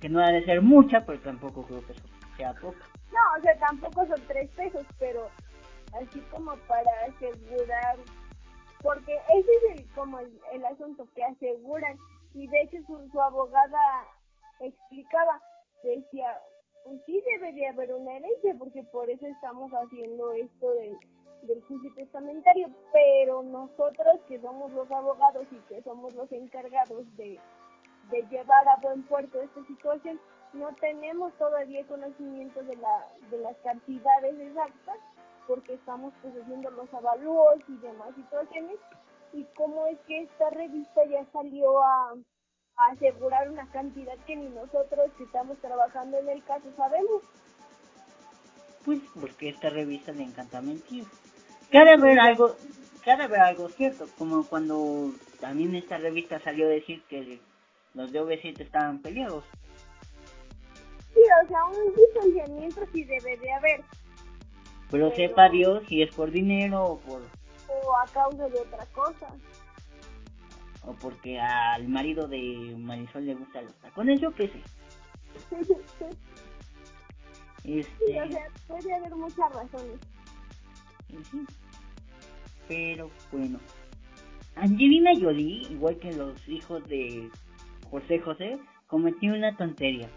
Que 0.00 0.08
no 0.08 0.20
ha 0.20 0.32
de 0.32 0.44
ser 0.44 0.62
mucha, 0.62 1.04
pero 1.06 1.18
tampoco 1.20 1.64
creo 1.64 1.86
que 1.86 1.94
sea 2.36 2.52
poca. 2.54 2.84
No, 3.12 3.38
o 3.38 3.42
sea, 3.42 3.56
tampoco 3.58 4.06
son 4.06 4.20
tres 4.26 4.50
pesos, 4.50 4.84
pero 4.98 5.28
así 6.00 6.20
como 6.30 6.56
para 6.66 6.90
asegurar, 7.08 7.96
porque 8.82 9.12
ese 9.12 9.50
es 9.50 9.80
el, 9.80 9.86
como 9.94 10.18
el, 10.18 10.64
asunto 10.64 11.06
que 11.14 11.22
aseguran, 11.24 11.96
y 12.34 12.46
de 12.48 12.62
hecho 12.62 12.78
su, 12.86 13.08
su 13.10 13.20
abogada 13.20 14.06
explicaba, 14.60 15.40
decía, 15.84 16.36
pues 16.84 17.00
sí 17.06 17.22
debería 17.34 17.70
haber 17.70 17.92
una 17.94 18.16
herencia, 18.16 18.54
porque 18.58 18.82
por 18.84 19.08
eso 19.08 19.26
estamos 19.26 19.70
haciendo 19.72 20.32
esto 20.32 20.70
del, 20.74 20.96
del 21.42 21.62
juicio 21.62 21.92
testamentario, 21.94 22.68
pero 22.92 23.42
nosotros 23.42 24.20
que 24.28 24.40
somos 24.40 24.72
los 24.72 24.90
abogados 24.90 25.46
y 25.50 25.56
que 25.68 25.82
somos 25.82 26.14
los 26.14 26.30
encargados 26.32 27.04
de, 27.16 27.38
de 28.10 28.22
llevar 28.28 28.68
a 28.68 28.80
buen 28.80 29.02
puerto 29.04 29.40
esta 29.40 29.64
situación, 29.66 30.20
no 30.52 30.74
tenemos 30.76 31.32
todavía 31.38 31.86
conocimiento 31.86 32.62
de, 32.64 32.76
la, 32.76 33.08
de 33.30 33.38
las 33.38 33.56
cantidades 33.58 34.38
exactas, 34.38 34.98
porque 35.46 35.74
estamos 35.74 36.12
pues 36.22 36.34
haciendo 36.36 36.70
los 36.70 36.92
avalúos 36.94 37.58
y 37.68 37.76
demás 37.78 38.14
situaciones, 38.14 38.78
y 39.32 39.44
cómo 39.56 39.86
es 39.86 39.98
que 40.00 40.22
esta 40.22 40.50
revista 40.50 41.04
ya 41.06 41.24
salió 41.32 41.82
a 41.82 42.14
asegurar 42.76 43.50
una 43.50 43.66
cantidad 43.70 44.16
que 44.26 44.36
ni 44.36 44.48
nosotros 44.48 45.10
que 45.16 45.24
estamos 45.24 45.58
trabajando 45.58 46.18
en 46.18 46.28
el 46.28 46.42
caso 46.44 46.64
sabemos. 46.76 47.22
Pues 48.84 49.00
porque 49.18 49.50
esta 49.50 49.70
revista 49.70 50.12
le 50.12 50.24
encanta 50.24 50.60
mentir. 50.60 51.04
Cada 51.70 51.96
ver 51.96 52.18
algo, 52.18 52.56
cada 53.04 53.28
ver 53.28 53.40
algo 53.40 53.68
cierto, 53.68 54.06
como 54.18 54.46
cuando 54.46 55.12
también 55.40 55.74
esta 55.74 55.98
revista 55.98 56.40
salió 56.40 56.66
a 56.66 56.70
decir 56.70 57.02
que 57.08 57.40
los 57.94 58.12
de 58.12 58.20
OV7 58.20 58.60
estaban 58.60 59.00
peleados. 59.00 59.44
Sí, 61.14 61.20
o 61.44 61.48
sea, 61.48 61.64
un 61.66 61.94
distanciamiento 61.94 62.80
sí 62.92 63.04
debe 63.04 63.36
de 63.36 63.52
haber. 63.52 63.80
Pero, 64.90 65.10
pero 65.10 65.16
sepa 65.16 65.48
Dios 65.48 65.84
si 65.88 66.02
es 66.02 66.14
por 66.14 66.30
dinero 66.30 66.84
o 66.84 66.98
por... 66.98 67.22
O 67.68 67.96
a 67.96 68.06
causa 68.12 68.48
de 68.48 68.58
otra 68.58 68.84
cosa 68.86 69.28
o 70.84 70.94
porque 70.94 71.38
al 71.40 71.88
marido 71.88 72.26
de 72.28 72.74
Marisol 72.78 73.26
le 73.26 73.34
gusta 73.34 73.62
los 73.62 73.74
tacones, 73.76 74.20
yo 74.20 74.32
qué 74.32 74.48
sé. 74.48 74.60
Este... 75.50 76.16
Sí, 77.64 77.78
o 77.78 78.28
sea, 78.28 78.48
puede 78.66 78.92
haber 78.92 79.14
muchas 79.14 79.52
razones. 79.52 80.00
Sí. 81.30 81.46
Pero 82.66 83.08
bueno. 83.30 83.60
Angelina 84.56 85.12
Jolie, 85.14 85.68
igual 85.70 85.96
que 85.98 86.12
los 86.12 86.48
hijos 86.48 86.86
de 86.88 87.30
José 87.88 88.18
José, 88.18 88.58
cometió 88.88 89.32
una 89.32 89.56
tontería. 89.56 90.08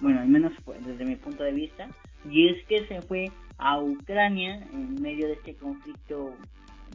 Bueno, 0.00 0.20
al 0.20 0.28
menos 0.28 0.52
desde 0.86 1.04
mi 1.04 1.16
punto 1.16 1.44
de 1.44 1.52
vista. 1.52 1.88
Y 2.30 2.48
es 2.48 2.64
que 2.66 2.86
se 2.86 3.02
fue 3.02 3.30
a 3.58 3.78
Ucrania 3.78 4.66
en 4.72 4.94
medio 5.00 5.26
de 5.26 5.34
este 5.34 5.54
conflicto 5.54 6.34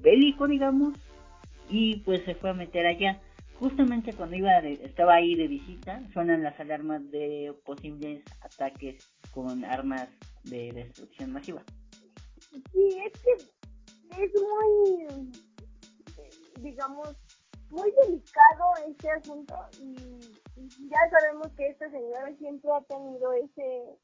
bélico, 0.02 0.48
digamos, 0.48 0.94
y 1.72 1.98
pues 2.02 2.24
se 2.26 2.36
fue 2.36 2.50
a 2.50 2.54
meter 2.54 2.86
allá. 2.86 3.20
Justamente 3.60 4.14
cuando 4.14 4.36
iba 4.36 4.58
estaba 4.60 5.16
ahí 5.16 5.36
de 5.36 5.48
visita, 5.48 6.02
suenan 6.14 6.44
las 6.44 6.60
alarmas 6.60 7.10
de 7.12 7.56
posibles 7.64 8.24
ataques 8.42 9.12
con 9.32 9.64
armas 9.64 10.10
de 10.44 10.72
destrucción 10.74 11.32
masiva. 11.32 11.64
Sí, 12.72 13.00
es 13.06 13.14
que 13.22 14.24
es 14.24 14.32
muy, 14.42 15.32
digamos, 16.62 17.16
muy 17.70 17.92
delicado 18.04 18.66
este 18.90 19.12
asunto 19.12 19.56
y 19.80 20.32
ya 20.90 21.00
sabemos 21.10 21.48
que 21.56 21.68
esta 21.68 21.90
señora 21.90 22.36
siempre 22.38 22.70
ha 22.72 22.82
tenido 22.82 23.34
ese, 23.34 23.98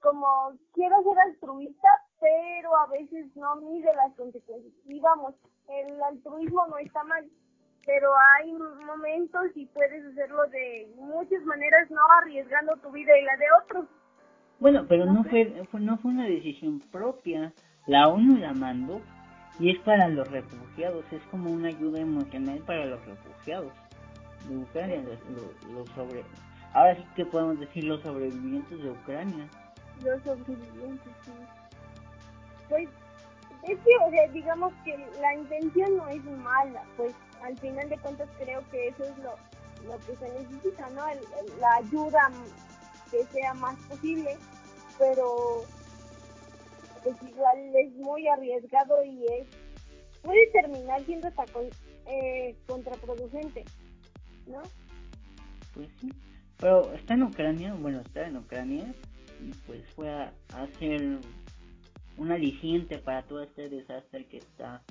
como 0.00 0.26
quiero 0.72 0.96
ser 1.02 1.18
altruista, 1.26 1.88
pero 2.20 2.76
a 2.76 2.86
veces 2.86 3.36
no 3.36 3.56
mide 3.56 3.94
las 3.94 4.14
consecuencias. 4.14 4.72
Y 4.86 4.98
vamos, 5.00 5.34
el 5.80 6.02
altruismo 6.02 6.66
no 6.68 6.78
está 6.78 7.02
mal, 7.04 7.24
pero 7.84 8.10
hay 8.34 8.52
momentos 8.52 9.46
y 9.54 9.66
puedes 9.66 10.04
hacerlo 10.06 10.46
de 10.48 10.88
muchas 10.96 11.42
maneras, 11.44 11.90
no 11.90 12.00
arriesgando 12.20 12.76
tu 12.76 12.90
vida 12.90 13.16
y 13.18 13.24
la 13.24 13.36
de 13.36 13.46
otros. 13.64 13.86
Bueno, 14.60 14.86
pero 14.88 15.06
no, 15.06 15.24
fue, 15.24 15.44
no 15.80 15.98
fue 15.98 16.12
una 16.12 16.26
decisión 16.26 16.80
propia. 16.92 17.52
La 17.86 18.06
ONU 18.06 18.36
la 18.36 18.52
mandó 18.52 19.00
y 19.58 19.70
es 19.70 19.78
para 19.80 20.08
los 20.08 20.30
refugiados, 20.30 21.04
es 21.12 21.22
como 21.30 21.50
una 21.50 21.68
ayuda 21.68 22.00
emocional 22.00 22.60
para 22.60 22.86
los 22.86 23.04
refugiados 23.04 23.72
de 24.48 24.56
Ucrania, 24.56 25.02
los, 25.74 25.88
sobre... 25.90 26.24
Ahora 26.74 26.96
sí 26.96 27.04
que 27.16 27.26
podemos 27.26 27.60
decir 27.60 27.84
los 27.84 28.00
sobrevivientes 28.02 28.82
de 28.82 28.90
Ucrania. 28.90 29.46
Los 30.02 30.22
sobrevivientes, 30.22 31.12
sí. 31.24 31.32
Pues 32.68 32.88
es 33.62 33.78
que, 33.78 33.90
o 34.04 34.10
sea, 34.10 34.28
digamos 34.28 34.72
que 34.84 34.96
la 35.20 35.34
intención 35.34 35.96
no 35.96 36.08
es 36.08 36.24
mala, 36.24 36.82
pues 36.96 37.14
al 37.42 37.56
final 37.58 37.88
de 37.88 37.98
cuentas 37.98 38.28
creo 38.38 38.62
que 38.70 38.88
eso 38.88 39.04
es 39.04 39.18
lo, 39.18 39.34
lo 39.86 39.98
que 39.98 40.16
se 40.16 40.28
necesita, 40.32 40.90
¿no? 40.90 41.02
la 41.60 41.74
ayuda 41.76 42.30
que 43.10 43.24
sea 43.26 43.54
más 43.54 43.76
posible, 43.88 44.36
pero 44.98 45.64
pues 47.02 47.16
igual 47.22 47.58
es 47.76 47.92
muy 47.94 48.26
arriesgado 48.28 49.04
y 49.04 49.24
es 49.26 49.46
puede 50.22 50.46
terminar 50.52 51.04
siendo 51.04 51.28
hasta 51.28 51.44
eh, 52.06 52.56
contraproducente, 52.66 53.64
¿no? 54.46 54.62
Pues 55.74 55.88
sí, 56.00 56.12
pero 56.58 56.92
está 56.94 57.14
en 57.14 57.24
Ucrania, 57.24 57.74
bueno, 57.74 58.00
está 58.00 58.26
en 58.26 58.36
Ucrania 58.36 58.94
y 59.40 59.52
pues 59.66 59.82
fue 59.94 60.08
a 60.10 60.32
hacer 60.50 61.18
un 62.16 62.30
aliciente 62.30 62.98
para 62.98 63.22
todo 63.22 63.42
este 63.42 63.68
desastre 63.68 64.26
que 64.26 64.38
está 64.38 64.82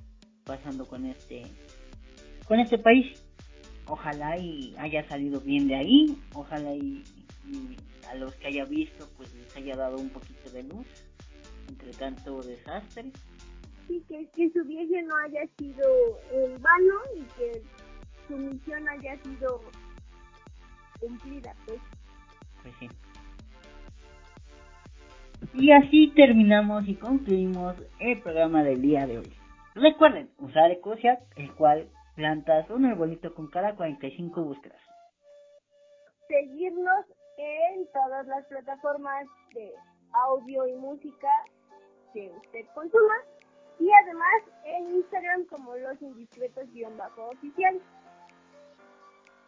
pasando 0.46 0.88
con 0.88 1.06
este 1.06 1.44
con 2.48 2.60
este 2.60 2.78
país. 2.78 3.24
Ojalá 3.88 4.38
y 4.38 4.76
haya 4.78 5.08
salido 5.08 5.40
bien 5.42 5.68
de 5.68 5.76
ahí, 5.76 6.18
ojalá 6.34 6.74
y, 6.74 7.04
a 8.10 8.16
los 8.16 8.36
que 8.36 8.48
haya 8.48 8.66
visto 8.66 9.10
pues 9.18 9.34
les 9.34 9.56
haya 9.56 9.76
dado 9.76 9.98
un 9.98 10.10
poquito 10.10 10.50
de 10.52 10.64
luz 10.64 10.88
entre 11.68 11.92
tanto 11.92 12.42
desastre. 12.42 13.12
Sí, 13.88 14.04
que, 14.08 14.28
que 14.36 14.50
su 14.52 14.64
viaje 14.66 15.02
no 15.04 15.16
haya 15.18 15.42
sido 15.58 16.20
en 16.32 16.62
vano 16.62 16.96
y 17.18 17.22
que 17.38 17.62
su 18.28 18.38
misión 18.38 18.88
haya 18.88 19.22
sido 19.24 19.62
cumplida, 21.00 21.56
pues. 21.66 21.80
Pues 22.62 22.74
sí. 22.80 22.90
Y 25.54 25.72
así 25.72 26.12
terminamos 26.16 26.88
y 26.88 26.96
concluimos 26.96 27.76
el 28.00 28.22
programa 28.22 28.64
del 28.64 28.82
día 28.82 29.08
de 29.08 29.20
hoy. 29.20 29.34
Recuerden 29.76 30.30
usar 30.38 30.72
Ecosia, 30.72 31.20
el 31.36 31.52
cual 31.54 31.88
plantas 32.16 32.70
un 32.70 32.86
arbolito 32.86 33.34
con 33.34 33.48
cada 33.50 33.76
45 33.76 34.44
búsquedas. 34.44 34.80
Seguirnos 36.28 37.06
en 37.38 37.88
todas 37.92 38.28
las 38.28 38.46
plataformas 38.46 39.26
de 39.54 39.72
audio 40.14 40.68
y 40.68 40.76
música 40.76 41.30
que 42.14 42.30
usted 42.30 42.66
consuma 42.74 43.16
y 43.80 43.90
además 44.04 44.44
en 44.66 44.96
Instagram 44.96 45.46
como 45.46 45.76
los 45.76 46.02
indiscretos-oficial. 46.02 47.82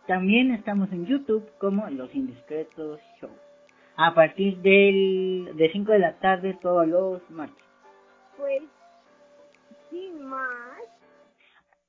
También 0.07 0.51
estamos 0.51 0.91
en 0.91 1.05
YouTube 1.05 1.49
como 1.59 1.87
Los 1.89 2.13
Indiscretos 2.13 2.99
Show. 3.21 3.29
A 3.95 4.13
partir 4.13 4.57
del, 4.57 5.51
de 5.55 5.71
5 5.71 5.91
de 5.91 5.99
la 5.99 6.13
tarde 6.19 6.57
todos 6.61 6.87
los 6.87 7.29
martes. 7.29 7.63
Pues, 8.37 8.63
sin 9.89 10.23
más. 10.25 10.81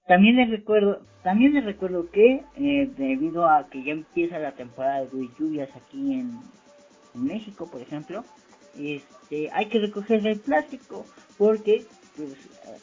También 0.06 0.36
les 0.36 0.50
recuerdo, 0.50 1.00
también 1.22 1.54
les 1.54 1.64
recuerdo 1.64 2.10
que 2.10 2.44
eh, 2.56 2.90
debido 2.98 3.48
a 3.48 3.68
que 3.70 3.82
ya 3.82 3.92
empieza 3.92 4.38
la 4.38 4.52
temporada 4.52 5.06
de 5.06 5.28
lluvias 5.38 5.74
aquí 5.74 6.14
en, 6.14 6.32
México, 7.14 7.70
por 7.70 7.80
ejemplo, 7.80 8.24
este, 8.76 9.48
hay 9.52 9.66
que 9.66 9.78
recoger 9.78 10.26
el 10.26 10.40
plástico 10.40 11.06
porque 11.38 11.84
pues, 12.16 12.36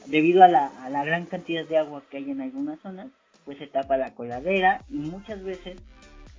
debido 0.05 0.41
a 0.41 0.47
la, 0.47 0.67
a 0.86 0.89
la 0.89 1.03
gran 1.03 1.25
cantidad 1.25 1.65
de 1.67 1.77
agua 1.77 2.01
que 2.10 2.15
hay 2.15 2.31
en 2.31 2.39
algunas 2.39 2.79
zonas, 2.79 3.10
pues 3.43 3.57
se 3.57 3.67
tapa 3.67 3.97
la 3.97 4.15
coladera 4.15 4.86
y 4.89 4.99
muchas 4.99 5.43
veces 5.43 5.77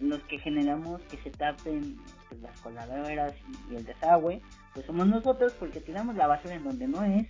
los 0.02 0.22
que 0.24 0.38
generamos 0.38 1.02
que 1.02 1.16
se 1.18 1.30
tapen 1.30 1.96
pues, 2.28 2.40
las 2.40 2.60
coladeras 2.60 3.34
y, 3.70 3.76
el 3.76 3.84
desagüe, 3.84 4.40
pues 4.74 4.86
somos 4.86 5.06
nosotros 5.06 5.54
porque 5.58 5.80
tiramos 5.80 6.16
la 6.16 6.26
basura 6.26 6.54
en 6.54 6.64
donde 6.64 6.88
no 6.88 7.02
es 7.04 7.26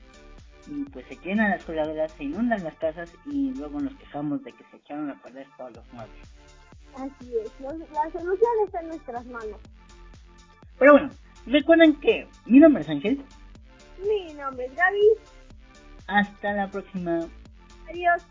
y 0.67 0.85
pues 0.85 1.07
se 1.07 1.17
llenan 1.17 1.51
las 1.51 1.65
coladeras, 1.65 2.13
se 2.13 2.25
inundan 2.25 2.63
las 2.63 2.75
casas 2.77 3.13
y 3.27 3.53
luego 3.55 3.81
nos 3.81 3.95
quejamos 3.97 4.43
de 4.45 4.53
que 4.53 4.65
se 4.71 4.77
echaron 4.77 5.11
a 5.11 5.21
perder 5.21 5.47
todos 5.57 5.77
los 5.77 5.93
muebles. 5.93 6.29
Así 6.95 7.33
es, 7.39 7.61
la 7.61 8.11
solución 8.11 8.51
está 8.65 8.81
en 8.81 8.89
nuestras 8.89 9.27
manos. 9.27 9.61
Pero 10.79 10.93
bueno, 10.93 11.11
recuerden 11.47 11.99
que 12.01 12.29
mi 12.47 12.59
nombre 12.61 12.83
es 12.83 12.89
Ángel. 12.89 13.25
Mi 14.01 14.35
nombre 14.35 14.67
es 14.67 14.75
Gaby. 14.75 15.09
Hasta 16.07 16.53
la 16.53 16.69
próxima. 16.69 17.29
Adiós. 17.89 18.23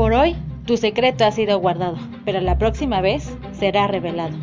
Por 0.00 0.14
hoy, 0.14 0.34
tu 0.64 0.78
secreto 0.78 1.26
ha 1.26 1.30
sido 1.30 1.58
guardado, 1.58 1.98
pero 2.24 2.40
la 2.40 2.56
próxima 2.56 3.02
vez 3.02 3.36
será 3.52 3.86
revelado. 3.86 4.34